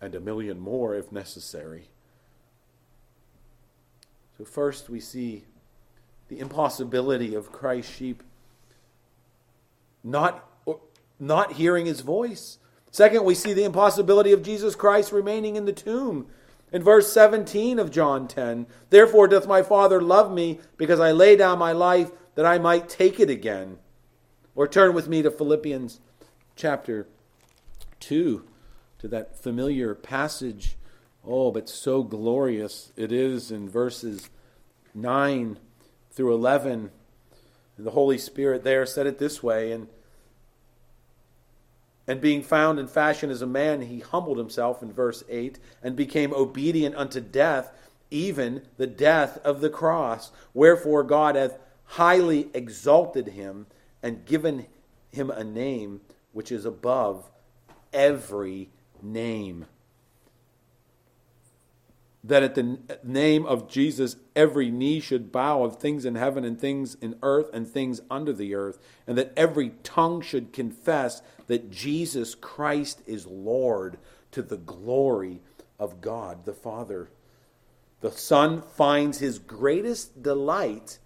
and 0.00 0.14
a 0.14 0.20
million 0.20 0.60
more 0.60 0.94
if 0.94 1.10
necessary. 1.10 1.88
So, 4.36 4.44
first, 4.44 4.88
we 4.88 5.00
see 5.00 5.44
the 6.28 6.40
impossibility 6.40 7.34
of 7.34 7.52
Christ's 7.52 7.92
sheep 7.92 8.22
not, 10.02 10.46
not 11.18 11.52
hearing 11.52 11.86
his 11.86 12.00
voice. 12.00 12.58
Second, 12.90 13.24
we 13.24 13.34
see 13.34 13.52
the 13.52 13.64
impossibility 13.64 14.32
of 14.32 14.42
Jesus 14.42 14.74
Christ 14.74 15.12
remaining 15.12 15.56
in 15.56 15.64
the 15.64 15.72
tomb. 15.72 16.26
In 16.72 16.82
verse 16.82 17.12
17 17.12 17.78
of 17.78 17.90
John 17.90 18.28
10, 18.28 18.66
therefore 18.90 19.28
doth 19.28 19.46
my 19.46 19.62
Father 19.62 20.00
love 20.00 20.32
me, 20.32 20.60
because 20.76 21.00
I 21.00 21.12
lay 21.12 21.36
down 21.36 21.58
my 21.58 21.72
life 21.72 22.10
that 22.34 22.44
I 22.44 22.58
might 22.58 22.88
take 22.88 23.18
it 23.18 23.30
again. 23.30 23.78
Or 24.56 24.68
turn 24.68 24.94
with 24.94 25.08
me 25.08 25.22
to 25.22 25.30
Philippians 25.30 26.00
chapter 26.56 27.06
2, 28.00 28.44
to 28.98 29.08
that 29.08 29.38
familiar 29.38 29.94
passage. 29.94 30.76
Oh, 31.26 31.50
but 31.50 31.68
so 31.68 32.02
glorious 32.02 32.92
it 32.96 33.12
is 33.12 33.50
in 33.50 33.68
verses 33.68 34.28
9 34.94 35.58
through 36.12 36.34
11. 36.34 36.90
And 37.76 37.86
the 37.86 37.92
Holy 37.92 38.18
Spirit 38.18 38.62
there 38.62 38.86
said 38.86 39.06
it 39.06 39.18
this 39.18 39.42
way, 39.42 39.72
and 39.72 39.88
and 42.06 42.20
being 42.20 42.42
found 42.42 42.78
in 42.78 42.86
fashion 42.86 43.30
as 43.30 43.40
a 43.40 43.46
man, 43.46 43.82
he 43.82 44.00
humbled 44.00 44.36
himself 44.36 44.82
in 44.82 44.92
verse 44.92 45.24
8 45.28 45.58
and 45.82 45.96
became 45.96 46.34
obedient 46.34 46.94
unto 46.96 47.20
death, 47.20 47.72
even 48.10 48.62
the 48.76 48.86
death 48.86 49.38
of 49.38 49.60
the 49.60 49.70
cross. 49.70 50.30
Wherefore 50.52 51.02
God 51.02 51.34
hath 51.34 51.58
highly 51.84 52.48
exalted 52.52 53.28
him 53.28 53.66
and 54.02 54.26
given 54.26 54.66
him 55.10 55.30
a 55.30 55.44
name 55.44 56.02
which 56.34 56.52
is 56.52 56.66
above 56.66 57.30
every 57.92 58.68
name 59.02 59.64
that 62.26 62.42
at 62.42 62.54
the 62.54 62.78
name 63.04 63.44
of 63.44 63.68
Jesus 63.68 64.16
every 64.34 64.70
knee 64.70 64.98
should 64.98 65.30
bow 65.30 65.62
of 65.62 65.76
things 65.76 66.06
in 66.06 66.14
heaven 66.14 66.42
and 66.42 66.58
things 66.58 66.96
in 67.02 67.16
earth 67.22 67.50
and 67.52 67.68
things 67.68 68.00
under 68.10 68.32
the 68.32 68.54
earth, 68.54 68.78
and 69.06 69.18
that 69.18 69.32
every 69.36 69.70
tongue 69.82 70.22
should 70.22 70.52
confess 70.52 71.20
that 71.46 71.70
Jesus 71.70 72.34
Christ 72.34 73.02
is 73.06 73.26
Lord 73.26 73.98
to 74.32 74.40
the 74.40 74.56
glory 74.56 75.42
of 75.78 76.00
God 76.00 76.46
the 76.46 76.54
Father. 76.54 77.10
The 78.00 78.10
Son 78.10 78.62
finds 78.62 79.18
his 79.18 79.38
greatest 79.38 80.22
delight 80.22 80.98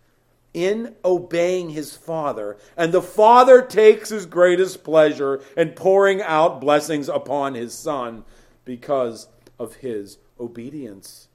in 0.54 0.94
obeying 1.04 1.70
his 1.70 1.96
Father, 1.96 2.56
and 2.76 2.92
the 2.92 3.02
Father 3.02 3.62
takes 3.62 4.08
his 4.08 4.26
greatest 4.26 4.82
pleasure 4.82 5.42
in 5.56 5.70
pouring 5.70 6.22
out 6.22 6.60
blessings 6.60 7.08
upon 7.08 7.54
his 7.54 7.74
Son 7.74 8.24
because 8.64 9.28
of 9.58 9.76
his 9.76 10.18
obedience. 10.40 11.28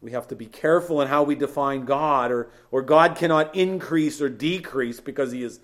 We 0.00 0.10
have 0.10 0.28
to 0.28 0.36
be 0.36 0.46
careful 0.46 1.00
in 1.00 1.08
how 1.08 1.22
we 1.22 1.34
define 1.34 1.86
God, 1.86 2.30
or, 2.30 2.50
or 2.70 2.82
God 2.82 3.16
cannot 3.16 3.54
increase 3.56 4.20
or 4.20 4.28
decrease 4.28 5.00
because 5.00 5.32
he 5.32 5.42
is 5.42 5.60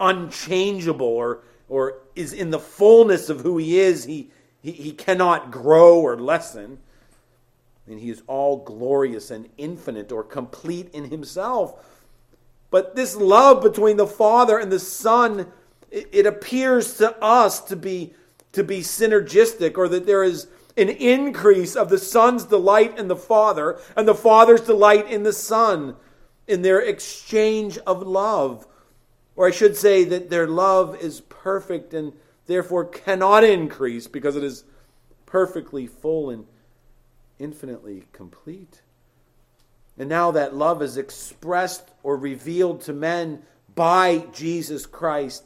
unchangeable 0.00 1.06
or, 1.06 1.42
or 1.68 1.98
is 2.16 2.32
in 2.32 2.50
the 2.50 2.58
fullness 2.58 3.28
of 3.28 3.42
who 3.42 3.58
he 3.58 3.78
is. 3.78 4.04
He, 4.04 4.30
he, 4.60 4.72
he 4.72 4.92
cannot 4.92 5.52
grow 5.52 6.00
or 6.00 6.18
lessen. 6.18 6.78
And 7.88 8.00
he 8.00 8.10
is 8.10 8.22
all 8.26 8.58
glorious 8.58 9.30
and 9.30 9.48
infinite 9.56 10.10
or 10.10 10.24
complete 10.24 10.90
in 10.92 11.10
himself. 11.10 11.84
But 12.70 12.96
this 12.96 13.16
love 13.16 13.62
between 13.62 13.96
the 13.96 14.06
Father 14.06 14.58
and 14.58 14.72
the 14.72 14.80
Son, 14.80 15.46
it, 15.90 16.08
it 16.12 16.26
appears 16.26 16.96
to 16.98 17.16
us 17.22 17.60
to 17.62 17.76
be, 17.76 18.14
to 18.52 18.64
be 18.64 18.80
synergistic, 18.80 19.78
or 19.78 19.88
that 19.88 20.06
there 20.06 20.24
is 20.24 20.48
an 20.76 20.88
increase 20.88 21.74
of 21.74 21.88
the 21.88 21.98
Son's 21.98 22.44
delight 22.44 22.98
in 22.98 23.08
the 23.08 23.16
Father 23.16 23.78
and 23.96 24.06
the 24.06 24.14
Father's 24.14 24.60
delight 24.60 25.10
in 25.10 25.22
the 25.22 25.32
Son 25.32 25.96
in 26.46 26.62
their 26.62 26.80
exchange 26.80 27.78
of 27.86 28.02
love. 28.02 28.66
Or 29.36 29.46
I 29.46 29.50
should 29.50 29.76
say 29.76 30.04
that 30.04 30.30
their 30.30 30.46
love 30.46 30.96
is 31.00 31.20
perfect 31.22 31.94
and 31.94 32.12
therefore 32.46 32.84
cannot 32.84 33.44
increase 33.44 34.06
because 34.06 34.36
it 34.36 34.44
is 34.44 34.64
perfectly 35.24 35.86
full 35.86 36.30
and 36.30 36.46
infinitely 37.38 38.04
complete. 38.12 38.82
And 39.98 40.08
now 40.08 40.30
that 40.32 40.54
love 40.54 40.82
is 40.82 40.96
expressed 40.96 41.90
or 42.02 42.16
revealed 42.16 42.82
to 42.82 42.92
men 42.92 43.42
by 43.74 44.26
Jesus 44.32 44.86
Christ 44.86 45.44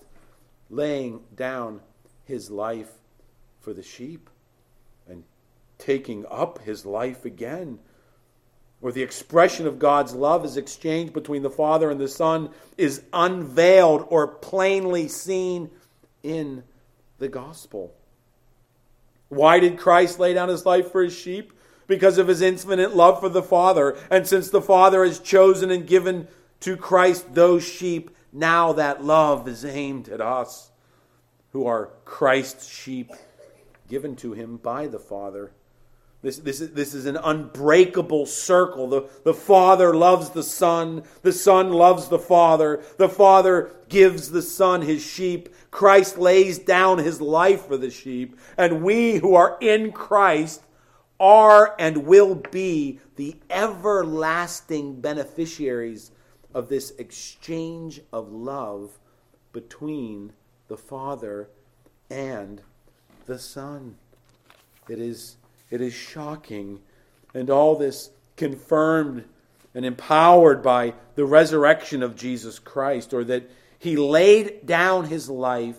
laying 0.69 1.21
down 1.35 1.81
his 2.25 2.51
life 2.51 2.91
for 3.61 3.73
the 3.73 3.83
sheep 3.83 4.31
and 5.09 5.25
taking 5.79 6.25
up 6.31 6.61
his 6.63 6.87
life 6.87 7.25
again. 7.25 7.79
Or 8.83 8.93
the 8.93 9.03
expression 9.03 9.67
of 9.67 9.79
God's 9.79 10.15
love 10.15 10.45
is 10.45 10.57
exchanged 10.57 11.13
between 11.13 11.43
the 11.43 11.51
Father 11.51 11.91
and 11.91 12.01
the 12.01 12.09
Son 12.09 12.51
is 12.79 13.03
unveiled 13.13 14.07
or 14.09 14.27
plainly 14.27 15.07
seen 15.09 15.71
in 16.23 16.63
the 17.19 17.29
gospel. 17.29 17.95
Why 19.29 19.61
did 19.61 19.79
Christ 19.79 20.19
lay 20.19 20.35
down 20.35 20.49
his 20.49 20.65
life 20.65 20.91
for 20.91 21.03
his 21.03 21.15
sheep? 21.15 21.53
Because 21.91 22.19
of 22.19 22.29
his 22.29 22.41
infinite 22.41 22.95
love 22.95 23.19
for 23.19 23.29
the 23.29 23.43
Father. 23.43 23.99
And 24.13 24.25
since 24.25 24.49
the 24.49 24.63
Father 24.63 25.05
has 25.05 25.19
chosen 25.19 25.73
and 25.73 25.89
given 25.89 26.29
to 26.61 26.77
Christ 26.77 27.35
those 27.35 27.65
sheep, 27.67 28.13
now 28.33 28.73
that 28.75 29.05
love 29.05 29.49
is 29.49 29.65
aimed 29.65 30.09
at 30.09 30.21
us, 30.21 30.71
who 31.53 31.67
are 31.67 31.91
Christ's 32.05 32.69
sheep, 32.69 33.11
given 33.89 34.15
to 34.17 34.35
him 34.35 34.57
by 34.59 34.87
the 34.87 35.01
Father. 35.01 35.51
This, 36.23 36.37
this, 36.37 36.61
is, 36.61 36.71
this 36.71 36.95
is 36.95 37.07
an 37.07 37.17
unbreakable 37.17 38.27
circle. 38.27 38.87
The, 38.87 39.11
the 39.25 39.35
Father 39.35 39.93
loves 39.93 40.31
the 40.31 40.45
Son. 40.45 41.03
The 41.23 41.33
Son 41.33 41.73
loves 41.73 42.07
the 42.07 42.21
Father. 42.21 42.85
The 42.99 43.09
Father 43.09 43.73
gives 43.89 44.31
the 44.31 44.43
Son 44.43 44.83
his 44.83 45.03
sheep. 45.03 45.49
Christ 45.73 46.19
lays 46.19 46.61
down 46.61 46.99
his 46.99 47.21
life 47.21 47.67
for 47.67 47.77
the 47.77 47.91
sheep. 47.91 48.39
And 48.57 48.85
we 48.85 49.17
who 49.17 49.35
are 49.35 49.59
in 49.61 49.91
Christ 49.91 50.63
are 51.21 51.77
and 51.79 52.07
will 52.07 52.35
be 52.35 52.99
the 53.17 53.37
everlasting 53.51 55.01
beneficiaries 55.01 56.11
of 56.55 56.69
this 56.69 56.91
exchange 56.93 58.01
of 58.13 58.33
love 58.33 58.99
between 59.53 60.33
the 60.69 60.77
Father 60.77 61.49
and 62.11 62.63
the 63.27 63.39
Son. 63.39 63.97
It 64.89 64.99
is 64.99 65.37
it 65.71 65.81
is 65.81 65.95
shocking. 65.95 66.81
And 67.33 67.49
all 67.49 67.77
this 67.77 68.11
confirmed 68.37 69.25
and 69.75 69.85
empowered 69.85 70.63
by 70.63 70.95
the 71.15 71.25
resurrection 71.25 72.03
of 72.03 72.17
Jesus 72.17 72.59
Christ, 72.59 73.15
or 73.15 73.23
that 73.25 73.49
he 73.79 73.97
laid 73.97 74.67
down 74.67 75.05
his 75.05 75.31
life 75.31 75.77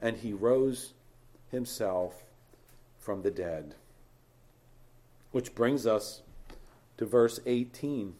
and 0.00 0.16
he 0.16 0.32
rose 0.32 0.94
himself 1.50 2.22
from 2.98 3.22
the 3.22 3.30
dead. 3.32 3.74
Which 5.32 5.54
brings 5.54 5.86
us 5.86 6.22
to 6.96 7.06
verse 7.06 7.40
18. 7.46 8.14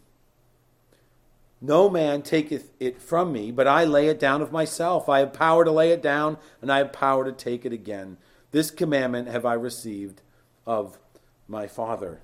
No 1.61 1.91
man 1.91 2.23
taketh 2.23 2.71
it 2.81 3.01
from 3.01 3.33
me, 3.33 3.51
but 3.51 3.67
I 3.67 3.85
lay 3.85 4.09
it 4.09 4.19
down 4.19 4.41
of 4.41 4.51
myself. 4.51 5.09
I 5.09 5.19
have 5.19 5.35
power 5.35 5.65
to 5.65 5.71
lay 5.71 5.91
it 5.91 6.03
down, 6.03 6.39
and 6.63 6.73
I 6.73 6.79
have 6.79 6.93
power 6.93 7.25
to 7.25 7.33
take 7.33 7.67
it 7.67 7.73
again. 7.73 8.17
This 8.51 8.71
commandment 8.71 9.29
have 9.29 9.45
I 9.45 9.55
received 9.55 10.23
of 10.67 10.99
my 11.47 11.67
Father. 11.67 12.23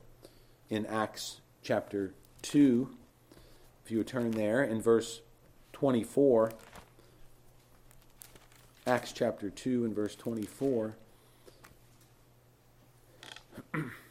In 0.70 0.86
Acts 0.86 1.40
chapter 1.62 2.14
2, 2.42 2.88
if 3.84 3.90
you 3.90 4.02
turn 4.02 4.30
there, 4.30 4.64
in 4.64 4.80
verse 4.80 5.20
24, 5.74 6.52
Acts 8.86 9.12
chapter 9.12 9.50
2 9.50 9.84
and 9.84 9.94
verse 9.94 10.16
24. 10.16 10.96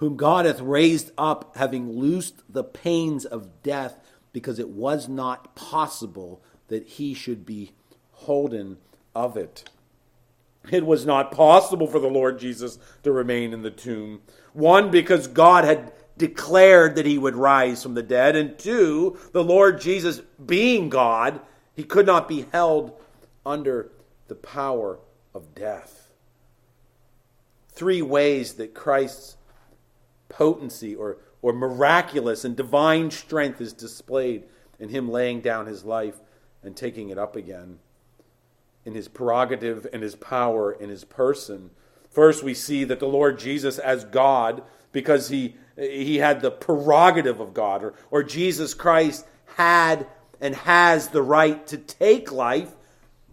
whom 0.00 0.16
God 0.16 0.46
hath 0.46 0.60
raised 0.60 1.12
up, 1.16 1.56
having 1.56 1.92
loosed 1.92 2.42
the 2.48 2.64
pains 2.64 3.26
of 3.26 3.62
death, 3.62 4.00
because 4.32 4.58
it 4.58 4.70
was 4.70 5.08
not 5.08 5.54
possible 5.54 6.42
that 6.68 6.86
he 6.86 7.12
should 7.12 7.44
be 7.44 7.72
holden 8.12 8.78
of 9.14 9.36
it. 9.36 9.68
It 10.70 10.86
was 10.86 11.04
not 11.04 11.32
possible 11.32 11.86
for 11.86 11.98
the 11.98 12.08
Lord 12.08 12.38
Jesus 12.38 12.78
to 13.02 13.12
remain 13.12 13.52
in 13.52 13.62
the 13.62 13.70
tomb. 13.70 14.22
One, 14.54 14.90
because 14.90 15.26
God 15.26 15.64
had 15.64 15.92
declared 16.16 16.96
that 16.96 17.06
he 17.06 17.18
would 17.18 17.36
rise 17.36 17.82
from 17.82 17.94
the 17.94 18.02
dead. 18.02 18.36
And 18.36 18.58
two, 18.58 19.18
the 19.32 19.44
Lord 19.44 19.80
Jesus, 19.80 20.20
being 20.44 20.88
God, 20.88 21.40
he 21.74 21.82
could 21.82 22.06
not 22.06 22.28
be 22.28 22.46
held 22.52 22.98
under 23.44 23.90
the 24.28 24.34
power 24.34 24.98
of 25.34 25.54
death. 25.54 26.10
Three 27.70 28.02
ways 28.02 28.54
that 28.54 28.74
Christ's 28.74 29.36
potency 30.30 30.94
or, 30.94 31.18
or 31.42 31.52
miraculous 31.52 32.44
and 32.46 32.56
divine 32.56 33.10
strength 33.10 33.60
is 33.60 33.74
displayed 33.74 34.44
in 34.78 34.88
him 34.88 35.10
laying 35.10 35.42
down 35.42 35.66
his 35.66 35.84
life 35.84 36.16
and 36.62 36.74
taking 36.74 37.10
it 37.10 37.18
up 37.18 37.36
again, 37.36 37.78
in 38.86 38.94
his 38.94 39.08
prerogative 39.08 39.86
and 39.92 40.02
his 40.02 40.14
power 40.14 40.72
in 40.72 40.88
his 40.88 41.04
person. 41.04 41.70
First, 42.08 42.42
we 42.42 42.54
see 42.54 42.84
that 42.84 42.98
the 42.98 43.06
Lord 43.06 43.38
Jesus, 43.38 43.78
as 43.78 44.04
God, 44.04 44.62
because 44.92 45.28
he, 45.28 45.56
he 45.76 46.16
had 46.16 46.40
the 46.40 46.50
prerogative 46.50 47.40
of 47.40 47.54
God, 47.54 47.84
or, 47.84 47.94
or 48.10 48.22
Jesus 48.22 48.74
Christ 48.74 49.26
had 49.56 50.06
and 50.40 50.54
has 50.54 51.08
the 51.08 51.22
right 51.22 51.66
to 51.66 51.76
take 51.76 52.32
life 52.32 52.72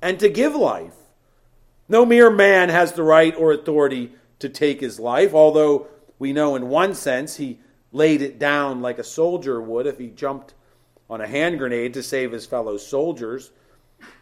and 0.02 0.20
to 0.20 0.30
give 0.30 0.56
life. 0.56 0.94
No 1.90 2.06
mere 2.06 2.30
man 2.30 2.70
has 2.70 2.94
the 2.94 3.04
right 3.04 3.34
or 3.36 3.52
authority 3.54 4.12
to 4.40 4.50
take 4.50 4.82
his 4.82 5.00
life, 5.00 5.34
although 5.34 5.88
we 6.20 6.34
know 6.34 6.56
in 6.56 6.70
one 6.70 6.94
sense 6.94 7.36
he 7.36 7.60
laid 7.92 8.22
it 8.22 8.40
down 8.40 8.82
like 8.82 9.00
a 9.00 9.04
soldier 9.04 9.62
would 9.62 9.88
if 9.88 9.98
he 9.98 10.08
jumped 10.08 10.54
on 11.10 11.22
a 11.22 11.28
hand 11.28 11.58
grenade 11.58 11.94
to 11.94 12.04
save 12.04 12.32
his 12.32 12.46
fellow 12.46 12.78
soldiers. 12.78 13.52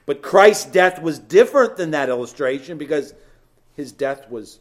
But 0.06 0.22
Christ's 0.22 0.72
death 0.72 1.02
was 1.02 1.20
different 1.20 1.78
than 1.78 1.92
that 1.92 2.10
illustration 2.10 2.78
because 2.78 3.14
his 3.76 3.92
death 3.92 4.30
was 4.30 4.60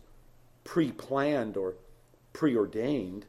pre 0.64 0.90
planned 0.90 1.56
or 1.56 1.74
preordained. 2.32 3.26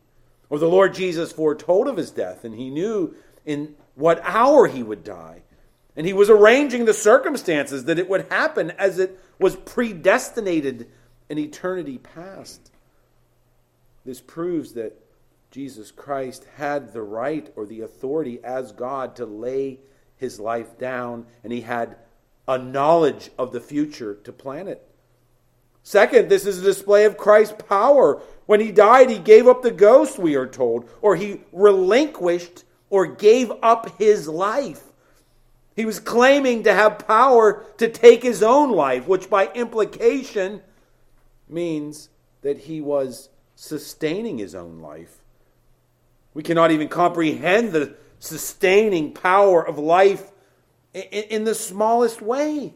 Or 0.50 0.60
the 0.60 0.70
Lord 0.70 0.94
Jesus 0.94 1.32
foretold 1.32 1.88
of 1.88 1.98
his 1.98 2.12
death, 2.12 2.44
and 2.44 2.56
he 2.56 2.70
knew 2.70 3.16
in 3.46 3.76
what 3.96 4.22
hour 4.24 4.68
he 4.68 4.84
would 4.84 5.04
die. 5.04 5.42
And 5.96 6.06
he 6.06 6.14
was 6.14 6.30
arranging 6.30 6.86
the 6.86 6.94
circumstances 6.94 7.86
that 7.86 8.00
it 8.00 8.10
would 8.10 8.28
happen 8.30 8.72
as 8.72 9.00
it 9.00 9.20
was 9.40 9.56
predestinated 9.56 10.90
in 11.30 11.38
eternity 11.38 11.98
past. 11.98 12.72
This 14.06 14.22
proves 14.22 14.74
that 14.74 15.02
Jesus 15.52 15.92
Christ 15.92 16.46
had 16.58 16.94
the 16.94 17.02
right 17.02 17.52
or 17.56 17.66
the 17.66 17.82
authority 17.82 18.40
as 18.44 18.72
God 18.72 19.16
to 19.16 19.26
lay 19.26 19.80
his 20.18 20.40
life 20.40 20.78
down, 20.78 21.26
and 21.44 21.52
he 21.52 21.62
had 21.62 21.98
a 22.48 22.58
knowledge 22.58 23.32
of 23.38 23.52
the 23.52 23.60
future 23.60 24.16
to 24.24 24.32
plan 24.32 24.68
it. 24.68 24.88
Second, 25.82 26.30
this 26.30 26.46
is 26.46 26.60
a 26.60 26.64
display 26.64 27.06
of 27.06 27.18
Christ's 27.18 27.62
power. 27.68 28.22
When 28.46 28.60
he 28.60 28.72
died, 28.72 29.10
he 29.10 29.20
gave 29.20 29.48
up 29.48 29.62
the 29.62 29.72
ghost, 29.72 30.18
we 30.18 30.36
are 30.36 30.48
told, 30.48 30.90
or 31.02 31.16
he 31.16 31.42
relinquished 31.52 32.64
or 32.90 33.06
gave 33.08 33.52
up 33.62 33.98
his 33.98 34.28
life. 34.28 34.84
He 35.76 35.86
was 35.86 36.00
claiming 36.00 36.64
to 36.64 36.74
have 36.74 37.06
power 37.08 37.66
to 37.78 37.90
take 37.90 38.24
his 38.24 38.42
own 38.42 38.72
life, 38.72 39.08
which 39.08 39.30
by 39.30 39.52
implication 39.54 40.62
means 41.50 42.10
that 42.42 42.60
he 42.60 42.82
was 42.82 43.30
sustaining 43.56 44.38
his 44.38 44.54
own 44.54 44.80
life. 44.80 45.22
We 46.34 46.44
cannot 46.44 46.72
even 46.72 46.90
comprehend 46.90 47.72
the 47.72 47.96
sustaining 48.20 49.14
power 49.14 49.66
of 49.66 49.78
life 49.78 50.32
in, 50.94 51.02
in 51.04 51.44
the 51.46 51.56
smallest 51.56 52.22
way. 52.22 52.74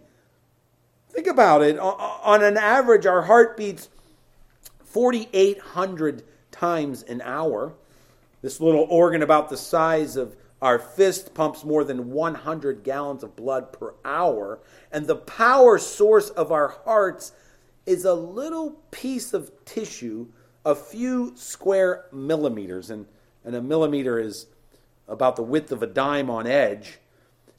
Think 1.10 1.28
about 1.28 1.62
it. 1.62 1.78
On 1.78 2.44
an 2.44 2.58
average, 2.58 3.06
our 3.06 3.24
heart 3.24 3.58
beats 3.58 3.89
4,800 4.86 6.24
times 6.52 7.04
an 7.04 7.22
hour. 7.22 7.74
This 8.42 8.62
little 8.62 8.88
organ, 8.89 9.22
about 9.22 9.50
the 9.50 9.58
size 9.58 10.15
of 10.15 10.36
our 10.62 10.80
fist, 10.80 11.34
pumps 11.34 11.63
more 11.63 11.84
than 11.84 12.12
100 12.12 12.84
gallons 12.84 13.24
of 13.24 13.36
blood 13.36 13.74
per 13.74 13.96
hour. 14.06 14.60
And 14.92 15.08
the 15.08 15.15
power 15.15 15.78
source 15.78 16.30
of 16.30 16.52
our 16.52 16.70
hearts 16.86 17.34
is 17.86 18.06
a 18.06 18.13
little 18.13 18.72
piece 18.92 19.34
of 19.34 19.52
tissue 19.65 20.28
a 20.65 20.76
few 20.76 21.34
square 21.36 22.06
millimeters, 22.12 22.89
and, 22.89 23.06
and 23.43 23.56
a 23.56 23.62
millimeter 23.62 24.19
is 24.19 24.48
about 25.08 25.36
the 25.36 25.43
width 25.43 25.72
of 25.72 25.82
a 25.82 25.88
dime 25.88 26.30
on 26.30 26.45
edge. 26.45 27.00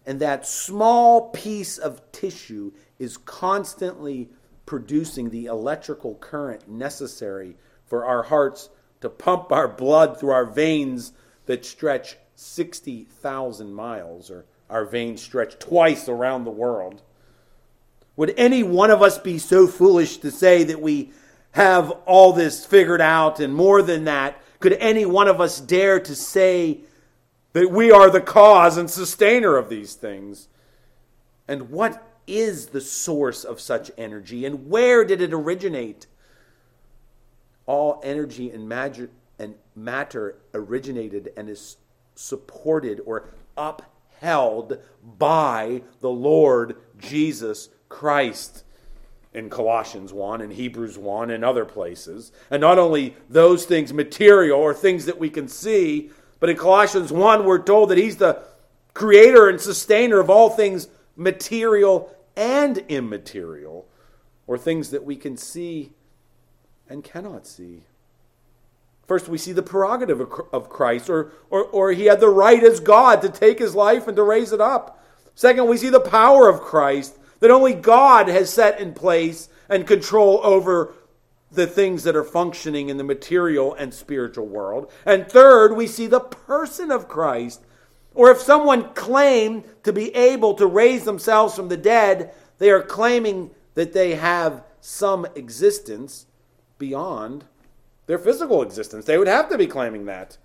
And 0.07 0.21
that 0.21 0.47
small 0.47 1.31
piece 1.31 1.79
of 1.79 2.01
tissue 2.13 2.73
is 2.99 3.17
constantly 3.17 4.31
producing 4.67 5.31
the 5.31 5.47
electrical 5.47 6.15
current 6.17 6.69
necessary 6.69 7.57
for 7.87 8.05
our 8.05 8.23
hearts 8.23 8.71
to 9.01 9.09
pump 9.09 9.51
our 9.51 9.69
blood 9.69 10.19
through 10.19 10.31
our 10.31 10.47
veins 10.47 11.13
that 11.47 11.65
stretch 11.65 12.17
60,000 12.37 13.75
miles, 13.75 14.31
or 14.31 14.47
our 14.69 14.85
veins 14.85 15.21
stretch 15.21 15.59
twice 15.59 16.09
around 16.09 16.45
the 16.45 16.51
world. 16.51 17.03
Would 18.17 18.35
any 18.37 18.63
one 18.63 18.91
of 18.91 19.03
us 19.03 19.19
be 19.19 19.39
so 19.39 19.67
foolish 19.67 20.19
to 20.19 20.31
say 20.31 20.63
that 20.65 20.81
we 20.81 21.13
have 21.53 21.91
all 22.07 22.33
this 22.33 22.65
figured 22.65 23.01
out 23.01 23.41
and 23.41 23.55
more 23.55 23.83
than 23.83 24.05
that? 24.05 24.41
Could 24.61 24.75
any 24.75 25.05
one 25.05 25.29
of 25.29 25.41
us 25.41 25.61
dare 25.61 25.99
to 26.01 26.15
say 26.15 26.81
that 27.53 27.71
we 27.71 27.91
are 27.91 28.11
the 28.11 28.21
cause 28.21 28.77
and 28.77 28.91
sustainer 28.91 29.57
of 29.57 29.69
these 29.69 29.95
things? 29.95 30.49
And 31.49 31.71
what 31.71 32.07
is 32.27 32.67
the 32.69 32.81
source 32.81 33.43
of 33.43 33.61
such 33.61 33.91
energy 33.99 34.45
and 34.45 34.69
where 34.69 35.05
did 35.05 35.21
it 35.21 35.33
originate? 35.33 36.07
All 37.67 38.01
energy 38.05 38.51
and, 38.51 38.73
and 39.39 39.55
matter 39.75 40.37
originated 40.55 41.33
and 41.37 41.49
is 41.49 41.77
supported 42.15 43.01
or 43.05 43.31
upheld 43.57 44.79
by 45.19 45.83
the 46.01 46.11
Lord 46.11 46.77
Jesus 46.99 47.71
Christ 47.89 48.65
in 49.33 49.49
Colossians 49.49 50.12
1 50.12 50.40
and 50.40 50.53
Hebrews 50.53 50.99
1 50.99 51.31
and 51.31 51.45
other 51.45 51.64
places. 51.64 52.33
And 52.51 52.61
not 52.61 52.79
only 52.79 53.16
those 53.29 53.64
things 53.64 53.93
material 53.93 54.59
or 54.59 54.75
things 54.75 55.07
that 55.07 55.19
we 55.19 55.31
can 55.31 55.47
see, 55.47 56.11
but 56.40 56.51
in 56.51 56.57
Colossians 56.57 57.12
1 57.12 57.45
we're 57.45 57.62
told 57.62 57.90
that 57.90 57.99
he's 57.99 58.16
the 58.16 58.43
creator 58.95 59.49
and 59.49 59.61
sustainer 59.61 60.19
of 60.19 60.31
all 60.31 60.51
things 60.51 60.88
material 61.16 62.14
and 62.37 62.79
immaterial, 62.88 63.87
or 64.47 64.57
things 64.57 64.90
that 64.90 65.05
we 65.05 65.14
can 65.14 65.37
see 65.37 65.90
and 66.88 67.05
cannot 67.05 67.47
see. 67.47 67.83
First, 69.07 69.29
we 69.29 69.38
see 69.38 69.53
the 69.53 69.62
prerogative 69.62 70.21
of 70.53 70.69
Christ, 70.69 71.11
or, 71.11 71.33
or, 71.51 71.64
or 71.64 71.93
he 71.93 72.07
had 72.07 72.21
the 72.21 72.29
right 72.29 72.62
as 72.62 72.81
God 72.81 73.23
to 73.23 73.29
take 73.29 73.59
his 73.59 73.75
life 73.75 74.07
and 74.07 74.16
to 74.16 74.23
raise 74.23 74.53
it 74.53 74.61
up. 74.61 75.05
Second, 75.35 75.69
we 75.69 75.77
see 75.77 75.90
the 75.90 76.01
power 76.01 76.49
of 76.49 76.61
Christ 76.61 77.19
that 77.40 77.50
only 77.50 77.74
God 77.74 78.29
has 78.29 78.53
set 78.53 78.81
in 78.81 78.94
place 78.94 79.48
and 79.68 79.87
control 79.87 80.40
over 80.44 80.94
the 81.50 81.66
things 81.66 82.05
that 82.05 82.16
are 82.16 82.24
functioning 82.24 82.88
in 82.88 82.96
the 82.96 83.05
material 83.05 83.74
and 83.74 83.92
spiritual 83.92 84.46
world. 84.46 84.90
And 85.05 85.29
third, 85.29 85.74
we 85.74 85.87
see 85.87 86.07
the 86.07 86.20
person 86.20 86.90
of 86.90 87.09
Christ. 87.09 87.64
Or 88.14 88.31
if 88.31 88.40
someone 88.40 88.94
claimed 88.94 89.64
to 89.83 89.92
be 89.92 90.14
able 90.14 90.55
to 90.55 90.66
raise 90.66 91.05
themselves 91.05 91.55
from 91.55 91.68
the 91.68 91.76
dead, 91.76 92.33
they 92.59 92.70
are 92.70 92.83
claiming 92.83 93.50
that 93.74 93.92
they 93.92 94.14
have 94.14 94.62
some 94.81 95.26
existence 95.35 96.26
beyond 96.79 97.44
their 98.07 98.18
physical 98.18 98.62
existence. 98.62 99.05
They 99.05 99.18
would 99.18 99.29
have 99.29 99.48
to 99.50 99.59
be 99.59 99.66
claiming 99.66 100.07
that. 100.07 100.37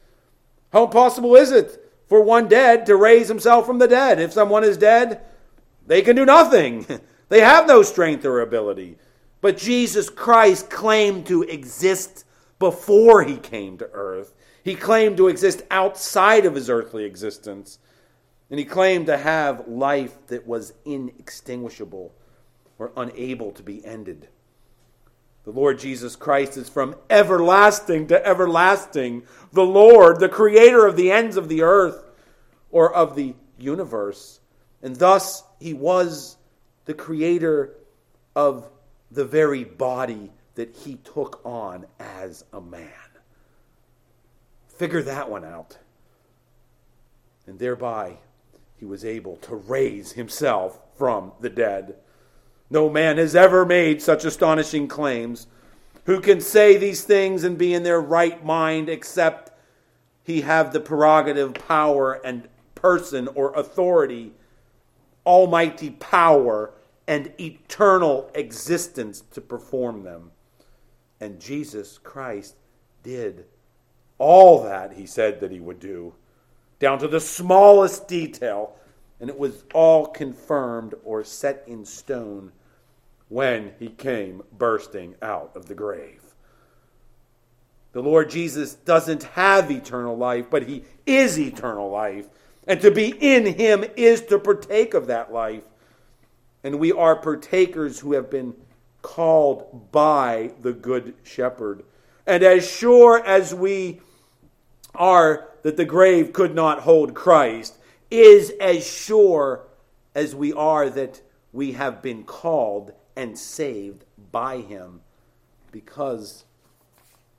How 0.71 0.87
possible 0.87 1.35
is 1.35 1.51
it 1.51 1.91
for 2.07 2.21
one 2.21 2.47
dead 2.47 2.85
to 2.85 2.95
raise 2.95 3.27
himself 3.27 3.65
from 3.65 3.79
the 3.79 3.87
dead? 3.87 4.19
If 4.19 4.33
someone 4.33 4.63
is 4.63 4.77
dead, 4.77 5.21
they 5.87 6.01
can 6.01 6.15
do 6.15 6.25
nothing. 6.25 6.85
they 7.29 7.41
have 7.41 7.67
no 7.67 7.81
strength 7.81 8.25
or 8.25 8.41
ability. 8.41 8.97
But 9.41 9.57
Jesus 9.57 10.09
Christ 10.09 10.69
claimed 10.69 11.27
to 11.27 11.43
exist 11.43 12.25
before 12.59 13.23
he 13.23 13.37
came 13.37 13.77
to 13.77 13.89
earth. 13.91 14.33
He 14.63 14.75
claimed 14.75 15.17
to 15.17 15.27
exist 15.27 15.61
outside 15.69 16.45
of 16.45 16.55
his 16.55 16.69
earthly 16.69 17.03
existence. 17.03 17.79
And 18.49 18.59
he 18.59 18.65
claimed 18.65 19.07
to 19.07 19.17
have 19.17 19.67
life 19.67 20.15
that 20.27 20.47
was 20.47 20.73
inextinguishable 20.85 22.13
or 22.77 22.91
unable 22.97 23.51
to 23.51 23.63
be 23.63 23.85
ended. 23.85 24.27
The 25.43 25.51
Lord 25.51 25.77
Jesus 25.77 26.15
Christ 26.15 26.57
is 26.57 26.67
from 26.67 26.95
everlasting 27.09 28.07
to 28.07 28.25
everlasting. 28.25 29.23
The 29.53 29.63
Lord, 29.65 30.19
the 30.19 30.29
creator 30.29 30.87
of 30.87 30.95
the 30.95 31.11
ends 31.11 31.37
of 31.37 31.49
the 31.49 31.61
earth 31.61 32.03
or 32.71 32.93
of 32.93 33.15
the 33.15 33.35
universe. 33.59 34.39
And 34.81 34.95
thus, 34.95 35.43
he 35.59 35.73
was 35.73 36.37
the 36.85 36.93
creator 36.93 37.73
of 38.35 38.69
the 39.11 39.25
very 39.25 39.63
body 39.63 40.31
that 40.55 40.75
he 40.75 40.95
took 40.97 41.41
on 41.45 41.85
as 41.99 42.43
a 42.53 42.61
man. 42.61 42.89
Figure 44.67 45.01
that 45.03 45.29
one 45.29 45.45
out. 45.45 45.77
And 47.47 47.59
thereby, 47.59 48.17
he 48.77 48.85
was 48.85 49.05
able 49.05 49.37
to 49.37 49.55
raise 49.55 50.13
himself 50.13 50.79
from 50.97 51.31
the 51.39 51.49
dead. 51.49 51.95
No 52.69 52.89
man 52.89 53.17
has 53.17 53.35
ever 53.35 53.65
made 53.65 54.01
such 54.01 54.25
astonishing 54.25 54.87
claims. 54.87 55.47
Who 56.05 56.19
can 56.19 56.41
say 56.41 56.77
these 56.77 57.03
things 57.03 57.43
and 57.43 57.57
be 57.57 57.73
in 57.73 57.83
their 57.83 58.01
right 58.01 58.43
mind 58.43 58.89
except 58.89 59.51
he 60.23 60.41
have 60.41 60.73
the 60.73 60.79
prerogative, 60.79 61.53
power, 61.53 62.13
and 62.13 62.47
person 62.73 63.27
or 63.29 63.53
authority, 63.53 64.33
almighty 65.25 65.91
power, 65.91 66.71
and 67.07 67.31
eternal 67.39 68.29
existence 68.33 69.21
to 69.31 69.41
perform 69.41 70.03
them? 70.03 70.31
And 71.19 71.39
Jesus 71.39 71.97
Christ 71.97 72.55
did 73.03 73.45
all 74.17 74.63
that 74.63 74.93
he 74.93 75.05
said 75.05 75.39
that 75.39 75.51
he 75.51 75.59
would 75.59 75.79
do, 75.79 76.13
down 76.79 76.99
to 76.99 77.07
the 77.07 77.19
smallest 77.19 78.07
detail 78.07 78.75
and 79.19 79.29
it 79.29 79.37
was 79.37 79.63
all 79.73 80.07
confirmed 80.07 80.93
or 81.03 81.23
set 81.23 81.63
in 81.67 81.85
stone 81.85 82.51
when 83.29 83.73
he 83.79 83.87
came 83.87 84.41
bursting 84.57 85.15
out 85.21 85.51
of 85.55 85.67
the 85.67 85.73
grave. 85.73 86.21
The 87.93 88.01
Lord 88.01 88.29
Jesus 88.29 88.75
doesn't 88.75 89.23
have 89.23 89.71
eternal 89.71 90.17
life, 90.17 90.49
but 90.49 90.67
he 90.67 90.83
is 91.05 91.39
eternal 91.39 91.89
life. 91.89 92.27
And 92.67 92.81
to 92.81 92.91
be 92.91 93.09
in 93.09 93.45
him 93.45 93.85
is 93.95 94.21
to 94.25 94.39
partake 94.39 94.93
of 94.93 95.07
that 95.07 95.31
life. 95.31 95.63
And 96.63 96.79
we 96.79 96.91
are 96.91 97.15
partakers 97.15 97.99
who 97.99 98.13
have 98.13 98.29
been 98.29 98.55
called 99.01 99.91
by 99.91 100.51
the 100.61 100.73
Good 100.73 101.13
Shepherd. 101.23 101.83
And 102.25 102.41
as 102.41 102.67
sure 102.67 103.23
as 103.23 103.53
we 103.53 104.01
are 104.95 105.49
that 105.61 105.77
the 105.77 105.85
grave 105.85 106.33
could 106.33 106.55
not 106.55 106.79
hold 106.79 107.13
Christ, 107.13 107.77
is 108.09 108.51
as 108.59 108.85
sure 108.87 109.67
as 110.15 110.33
we 110.33 110.53
are 110.53 110.89
that 110.89 111.21
we 111.51 111.73
have 111.73 112.01
been 112.01 112.23
called 112.23 112.93
and 113.15 113.37
saved 113.37 114.05
by 114.31 114.57
him 114.57 115.01
because 115.71 116.45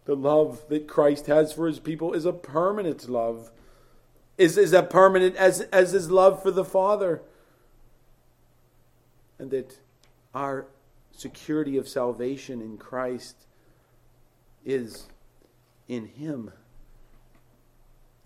the 0.04 0.14
love 0.14 0.62
that 0.68 0.86
Christ 0.86 1.26
has 1.26 1.52
for 1.52 1.66
his 1.66 1.80
people 1.80 2.12
is 2.12 2.24
a 2.24 2.32
permanent 2.32 3.08
love 3.08 3.50
is, 4.38 4.58
is 4.58 4.74
as 4.74 4.86
permanent 4.88 5.36
as, 5.36 5.62
as 5.72 5.92
his 5.92 6.10
love 6.10 6.42
for 6.42 6.50
the 6.50 6.64
Father. 6.64 7.22
And 9.38 9.50
that 9.50 9.78
our 10.34 10.66
security 11.12 11.76
of 11.76 11.88
salvation 11.88 12.60
in 12.60 12.76
Christ 12.76 13.36
is 14.64 15.06
in 15.88 16.06
him. 16.06 16.52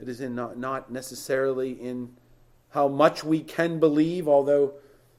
It 0.00 0.08
is 0.08 0.20
in 0.20 0.34
not, 0.34 0.58
not 0.58 0.90
necessarily 0.90 1.72
in 1.72 2.16
how 2.70 2.88
much 2.88 3.22
we 3.22 3.40
can 3.40 3.78
believe, 3.78 4.26
although 4.28 4.74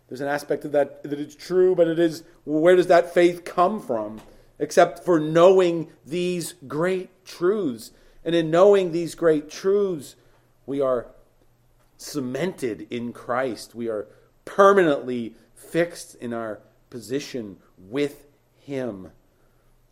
there's 0.08 0.22
an 0.22 0.28
aspect 0.28 0.66
of 0.66 0.72
that 0.74 1.04
that 1.04 1.20
is 1.20 1.36
true, 1.36 1.76
but 1.76 1.88
it 1.88 2.00
is 2.00 2.24
where 2.44 2.76
does 2.76 2.88
that 2.88 3.14
faith 3.14 3.46
come 3.46 3.80
from? 3.80 4.22
Except 4.60 5.06
for 5.06 5.20
knowing 5.20 5.90
these 6.06 6.56
great 6.68 7.26
truths. 7.26 7.92
And 8.24 8.36
in 8.36 8.52
knowing 8.52 8.92
these 8.92 9.16
great 9.16 9.50
truths, 9.50 10.16
we 10.72 10.80
are 10.80 11.08
cemented 11.98 12.88
in 12.90 13.12
Christ. 13.12 13.76
We 13.76 13.90
are 13.90 14.08
permanently 14.46 15.36
fixed 15.54 16.16
in 16.16 16.32
our 16.32 16.62
position 16.90 17.58
with 17.78 18.26
Him. 18.58 19.12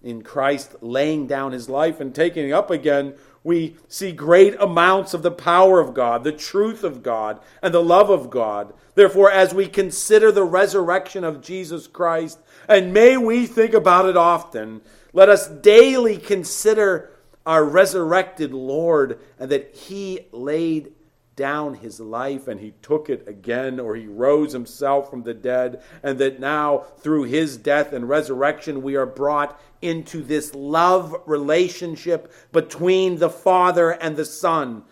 In 0.02 0.22
Christ 0.22 0.78
laying 0.80 1.28
down 1.28 1.52
His 1.52 1.68
life 1.68 2.00
and 2.00 2.15
taking 2.15 2.54
up 2.54 2.72
again, 2.72 3.16
we 3.43 3.76
see 3.89 4.14
great 4.14 4.56
amounts 4.58 5.14
of 5.14 5.22
the 5.22 5.32
power 5.32 5.82
of 5.82 5.93
God, 5.93 6.24
the 6.24 6.32
truth 6.32 6.86
of 6.86 7.03
God, 7.03 7.41
and 7.62 7.74
the 7.74 7.84
love 7.84 8.10
of 8.10 8.30
God. 8.30 8.74
Therefore, 8.95 9.30
as 9.30 9.53
we 9.53 9.68
consider 9.68 10.32
the 10.32 10.45
resurrection 10.45 11.26
of 11.26 11.41
Jesus 11.41 11.88
Christ, 11.88 12.39
and 12.70 12.93
may 12.93 13.18
we 13.18 13.47
think 13.47 13.74
about 13.74 14.06
it 14.06 14.16
often, 14.16 14.80
let 15.12 15.28
us 15.28 15.49
daily 15.49 16.18
consider 16.18 17.12
our 17.50 17.66
resurrected 17.66 18.54
Lord 18.54 19.20
and 19.39 19.50
that 19.52 19.76
He 19.76 20.28
laid 20.32 20.93
down 21.39 21.74
his 21.76 22.02
life 22.02 22.50
and 22.50 22.60
he 22.60 22.74
took 22.82 23.10
it 23.10 23.26
again, 23.26 23.80
or 23.80 23.95
he 23.95 24.08
rose 24.08 24.52
himself 24.52 25.10
from 25.10 25.24
the 25.24 25.34
dead, 25.34 25.82
and 26.04 26.20
that 26.20 26.38
now 26.38 26.80
through 26.97 27.24
his 27.24 27.56
death 27.56 27.93
and 27.93 28.10
resurrection 28.10 28.82
we 28.82 28.97
are 28.97 29.06
brought 29.06 29.58
into 29.82 30.22
this 30.22 30.54
love 30.54 31.16
relationship 31.26 32.30
between 32.52 33.20
the 33.20 33.30
Father 33.30 33.91
and 33.91 34.18
the 34.18 34.26
Son. 34.26 34.84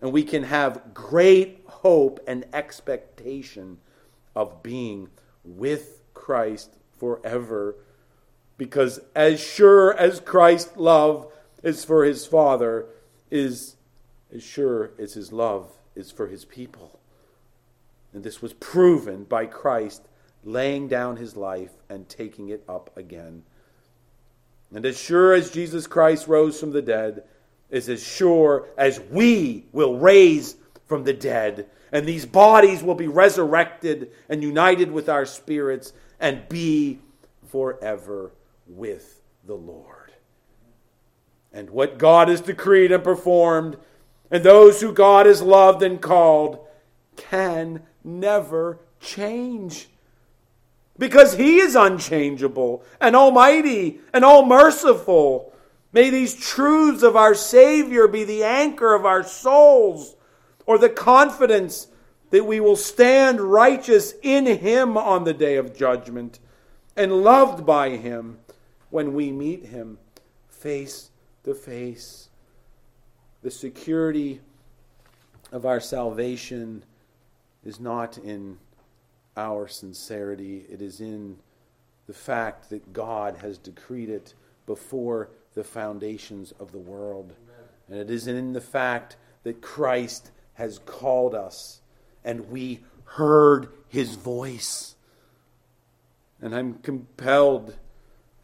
And 0.00 0.12
we 0.12 0.22
can 0.22 0.44
have 0.44 0.94
great 0.94 1.62
hope 1.66 2.20
and 2.26 2.46
expectation 2.54 3.76
of 4.34 4.62
being 4.62 5.10
with 5.44 6.00
Christ 6.14 6.70
forever 6.98 7.76
Because 8.56 9.00
as 9.14 9.38
sure 9.38 9.92
as 9.92 10.20
Christ's 10.20 10.78
love 10.78 11.30
is 11.66 11.84
for 11.84 12.04
his 12.04 12.24
Father, 12.24 12.86
is 13.28 13.74
as 14.32 14.44
sure 14.44 14.92
as 15.00 15.14
his 15.14 15.32
love 15.32 15.68
is 15.96 16.12
for 16.12 16.28
his 16.28 16.44
people. 16.44 17.00
And 18.12 18.22
this 18.22 18.40
was 18.40 18.52
proven 18.52 19.24
by 19.24 19.46
Christ 19.46 20.06
laying 20.44 20.86
down 20.86 21.16
his 21.16 21.36
life 21.36 21.72
and 21.88 22.08
taking 22.08 22.50
it 22.50 22.62
up 22.68 22.96
again. 22.96 23.42
And 24.72 24.86
as 24.86 24.96
sure 24.96 25.34
as 25.34 25.50
Jesus 25.50 25.88
Christ 25.88 26.28
rose 26.28 26.60
from 26.60 26.70
the 26.70 26.82
dead, 26.82 27.24
is 27.68 27.88
as 27.88 28.00
sure 28.00 28.68
as 28.78 29.00
we 29.00 29.66
will 29.72 29.98
raise 29.98 30.54
from 30.86 31.02
the 31.02 31.12
dead. 31.12 31.66
And 31.90 32.06
these 32.06 32.26
bodies 32.26 32.84
will 32.84 32.94
be 32.94 33.08
resurrected 33.08 34.12
and 34.28 34.40
united 34.40 34.92
with 34.92 35.08
our 35.08 35.26
spirits 35.26 35.92
and 36.20 36.48
be 36.48 37.00
forever 37.48 38.30
with 38.68 39.20
the 39.44 39.56
Lord. 39.56 39.95
And 41.56 41.70
what 41.70 41.96
God 41.96 42.28
has 42.28 42.42
decreed 42.42 42.92
and 42.92 43.02
performed, 43.02 43.78
and 44.30 44.44
those 44.44 44.82
who 44.82 44.92
God 44.92 45.24
has 45.24 45.40
loved 45.40 45.82
and 45.82 46.02
called, 46.02 46.58
can 47.16 47.82
never 48.04 48.78
change. 49.00 49.88
Because 50.98 51.38
He 51.38 51.56
is 51.56 51.74
unchangeable 51.74 52.84
and 53.00 53.16
almighty 53.16 54.00
and 54.12 54.22
all 54.22 54.44
merciful. 54.44 55.54
May 55.94 56.10
these 56.10 56.34
truths 56.34 57.02
of 57.02 57.16
our 57.16 57.34
Savior 57.34 58.06
be 58.06 58.24
the 58.24 58.44
anchor 58.44 58.94
of 58.94 59.06
our 59.06 59.24
souls, 59.24 60.14
or 60.66 60.76
the 60.76 60.90
confidence 60.90 61.86
that 62.32 62.44
we 62.44 62.60
will 62.60 62.76
stand 62.76 63.40
righteous 63.40 64.12
in 64.22 64.44
Him 64.44 64.98
on 64.98 65.24
the 65.24 65.32
day 65.32 65.56
of 65.56 65.74
judgment 65.74 66.38
and 66.94 67.24
loved 67.24 67.64
by 67.64 67.96
Him 67.96 68.40
when 68.90 69.14
we 69.14 69.32
meet 69.32 69.64
Him 69.64 69.96
face 70.50 71.12
to 71.46 71.54
face. 71.54 72.28
The 73.42 73.52
security 73.52 74.40
of 75.52 75.64
our 75.64 75.78
salvation 75.78 76.82
is 77.64 77.78
not 77.78 78.18
in 78.18 78.58
our 79.36 79.68
sincerity, 79.68 80.64
it 80.68 80.82
is 80.82 81.00
in 81.00 81.36
the 82.08 82.12
fact 82.12 82.70
that 82.70 82.92
God 82.92 83.36
has 83.36 83.58
decreed 83.58 84.08
it 84.08 84.34
before 84.66 85.28
the 85.54 85.62
foundations 85.62 86.52
of 86.58 86.72
the 86.72 86.78
world. 86.78 87.32
Amen. 87.32 87.68
And 87.88 87.98
it 87.98 88.10
is 88.10 88.26
in 88.26 88.52
the 88.52 88.60
fact 88.60 89.16
that 89.44 89.60
Christ 89.60 90.32
has 90.54 90.80
called 90.80 91.34
us 91.34 91.80
and 92.24 92.50
we 92.50 92.80
heard 93.04 93.68
his 93.88 94.16
voice. 94.16 94.96
And 96.40 96.54
I'm 96.56 96.74
compelled 96.78 97.76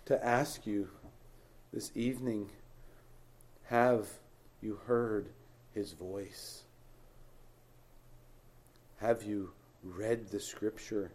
to 0.05 0.25
ask 0.25 0.67
you 0.67 0.89
this 1.73 1.91
evening 1.97 2.51
have 3.73 4.07
you 4.61 4.79
heard 4.87 5.31
his 5.75 5.93
voice? 5.93 6.65
Have 8.99 9.23
you 9.23 9.51
read 9.83 10.29
the 10.29 10.41
scripture? 10.41 11.11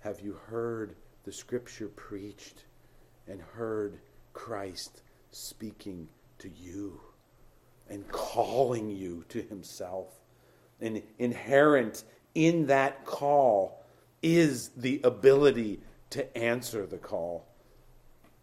Have 0.00 0.20
you 0.20 0.32
heard 0.48 0.96
the 1.24 1.30
scripture 1.30 1.86
preached 1.86 2.64
and 3.28 3.40
heard 3.40 4.00
Christ 4.32 5.02
speaking 5.30 6.08
to 6.38 6.50
you 6.50 7.00
and 7.88 8.08
calling 8.08 8.90
you 8.90 9.24
to 9.28 9.40
himself. 9.42 10.08
And 10.80 11.00
inherent 11.18 12.02
in 12.34 12.66
that 12.66 13.04
call 13.04 13.84
is 14.20 14.70
the 14.76 15.00
ability 15.04 15.80
to 16.10 16.36
answer 16.36 16.86
the 16.86 16.98
call. 16.98 17.46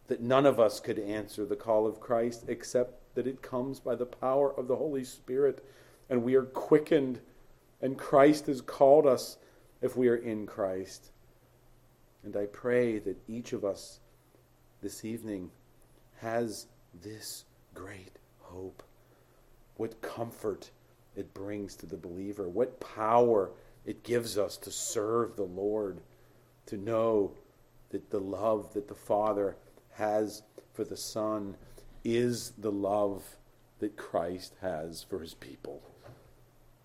That 0.08 0.22
none 0.22 0.46
of 0.46 0.58
us 0.58 0.80
could 0.80 1.00
answer 1.00 1.46
the 1.46 1.58
call 1.58 1.86
of 1.86 2.00
Christ 2.00 2.46
except 2.48 3.01
that 3.16 3.28
it 3.28 3.42
comes 3.42 3.80
by 3.80 3.96
the 3.96 4.06
power 4.06 4.58
of 4.58 4.68
the 4.68 4.76
Holy 4.76 5.04
Spirit 5.04 5.66
and 6.10 6.24
we 6.24 6.36
are 6.36 6.44
quickened 6.44 7.20
and 7.82 7.98
Christ 7.98 8.48
has 8.48 8.62
called 8.62 9.08
us 9.08 9.38
if 9.82 9.96
we 9.96 10.08
are 10.08 10.16
in 10.16 10.46
Christ. 10.46 11.12
And 12.24 12.36
I 12.36 12.46
pray 12.46 13.00
that 13.00 13.18
each 13.28 13.54
of 13.54 13.66
us 13.66 14.00
this 14.82 15.04
evening 15.04 15.50
has 16.20 16.68
this 17.02 17.46
great 17.74 18.20
hope. 18.40 18.84
What 19.78 20.02
comfort 20.02 20.70
it 21.16 21.34
brings 21.34 21.76
to 21.78 21.86
the 21.86 21.98
believer. 21.98 22.48
What 22.48 22.80
power 22.80 23.52
it 23.86 24.04
gives 24.04 24.38
us 24.38 24.58
to 24.58 24.72
serve 24.72 25.36
the 25.36 25.44
Lord, 25.44 26.02
to 26.68 26.78
know 26.78 27.32
that 27.90 28.10
the 28.10 28.20
love 28.20 28.74
that 28.74 28.88
the 28.88 28.96
Father 28.96 29.58
has 29.94 30.44
for 30.74 30.84
the 30.84 30.98
Son 30.98 31.56
is 32.04 32.54
the 32.58 32.72
love 32.72 33.38
that 33.80 33.98
Christ 33.98 34.56
has 34.62 35.04
for 35.04 35.20
his 35.20 35.34
people. 35.34 35.82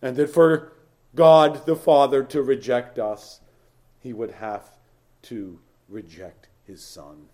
And 0.03 0.17
that 0.17 0.31
for 0.31 0.73
God 1.15 1.67
the 1.67 1.77
Father 1.77 2.23
to 2.25 2.43
reject 2.43 2.99
us, 2.99 3.41
he 4.01 4.13
would 4.13 4.33
have 4.33 4.77
to 5.23 5.59
reject 5.89 6.49
his 6.65 6.83
Son. 6.85 7.27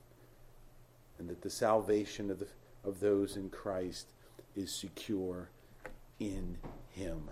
And 1.19 1.29
that 1.29 1.43
the 1.43 1.51
salvation 1.51 2.31
of 2.31 2.39
the 2.39 2.47
of 2.85 3.01
those 3.01 3.37
in 3.37 3.49
Christ 3.51 4.09
is 4.57 4.73
secure 4.73 5.51
in 6.19 6.59
Him. 6.91 7.31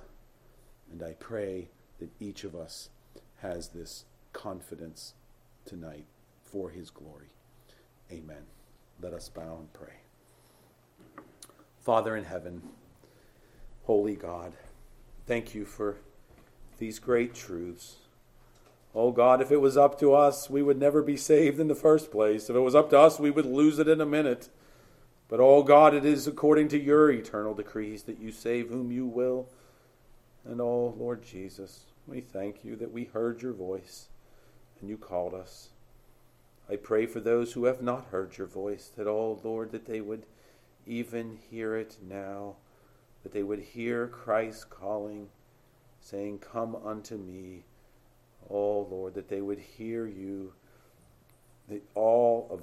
And 0.90 1.02
I 1.02 1.12
pray 1.14 1.68
that 1.98 2.10
each 2.20 2.44
of 2.44 2.54
us 2.54 2.88
has 3.38 3.68
this 3.68 4.04
confidence 4.32 5.14
tonight 5.64 6.06
for 6.44 6.70
His 6.70 6.90
glory. 6.90 7.30
Amen. 8.10 8.44
Let 9.00 9.12
us 9.12 9.28
bow 9.28 9.58
and 9.58 9.72
pray. 9.72 10.09
Father 11.80 12.14
in 12.14 12.24
heaven, 12.24 12.60
holy 13.84 14.14
God, 14.14 14.52
thank 15.26 15.54
you 15.54 15.64
for 15.64 15.96
these 16.76 16.98
great 16.98 17.34
truths. 17.34 17.96
Oh 18.94 19.12
God, 19.12 19.40
if 19.40 19.50
it 19.50 19.62
was 19.62 19.78
up 19.78 19.98
to 20.00 20.12
us, 20.12 20.50
we 20.50 20.62
would 20.62 20.78
never 20.78 21.00
be 21.02 21.16
saved 21.16 21.58
in 21.58 21.68
the 21.68 21.74
first 21.74 22.10
place. 22.10 22.50
If 22.50 22.56
it 22.56 22.60
was 22.60 22.74
up 22.74 22.90
to 22.90 22.98
us, 22.98 23.18
we 23.18 23.30
would 23.30 23.46
lose 23.46 23.78
it 23.78 23.88
in 23.88 24.00
a 24.00 24.06
minute. 24.06 24.50
But, 25.28 25.40
oh 25.40 25.62
God, 25.62 25.94
it 25.94 26.04
is 26.04 26.26
according 26.26 26.68
to 26.68 26.78
your 26.78 27.10
eternal 27.10 27.54
decrees 27.54 28.02
that 28.02 28.20
you 28.20 28.30
save 28.30 28.68
whom 28.68 28.92
you 28.92 29.06
will. 29.06 29.48
And, 30.44 30.60
oh 30.60 30.94
Lord 30.98 31.24
Jesus, 31.24 31.84
we 32.06 32.20
thank 32.20 32.62
you 32.62 32.76
that 32.76 32.92
we 32.92 33.04
heard 33.04 33.40
your 33.40 33.54
voice 33.54 34.08
and 34.80 34.90
you 34.90 34.98
called 34.98 35.32
us. 35.32 35.70
I 36.68 36.76
pray 36.76 37.06
for 37.06 37.20
those 37.20 37.54
who 37.54 37.64
have 37.64 37.80
not 37.80 38.08
heard 38.10 38.36
your 38.36 38.46
voice, 38.46 38.90
that, 38.98 39.06
oh 39.06 39.40
Lord, 39.42 39.72
that 39.72 39.86
they 39.86 40.02
would 40.02 40.24
even 40.86 41.38
hear 41.50 41.76
it 41.76 41.98
now, 42.08 42.56
that 43.22 43.32
they 43.32 43.42
would 43.42 43.60
hear 43.60 44.06
Christ 44.06 44.70
calling, 44.70 45.28
saying, 46.00 46.38
Come 46.38 46.76
unto 46.76 47.16
me. 47.16 47.64
O 48.48 48.88
Lord, 48.90 49.14
that 49.14 49.28
they 49.28 49.40
would 49.40 49.58
hear 49.58 50.06
you, 50.06 50.52
that 51.68 51.82
all 51.94 52.48
of 52.50 52.62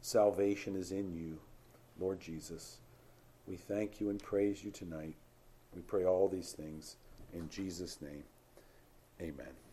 salvation 0.00 0.76
is 0.76 0.92
in 0.92 1.12
you. 1.12 1.38
Lord 1.98 2.20
Jesus, 2.20 2.78
we 3.46 3.56
thank 3.56 4.00
you 4.00 4.10
and 4.10 4.22
praise 4.22 4.64
you 4.64 4.70
tonight. 4.70 5.14
We 5.74 5.82
pray 5.82 6.04
all 6.04 6.28
these 6.28 6.52
things 6.52 6.96
in 7.32 7.48
Jesus' 7.50 8.00
name. 8.00 8.24
Amen. 9.20 9.63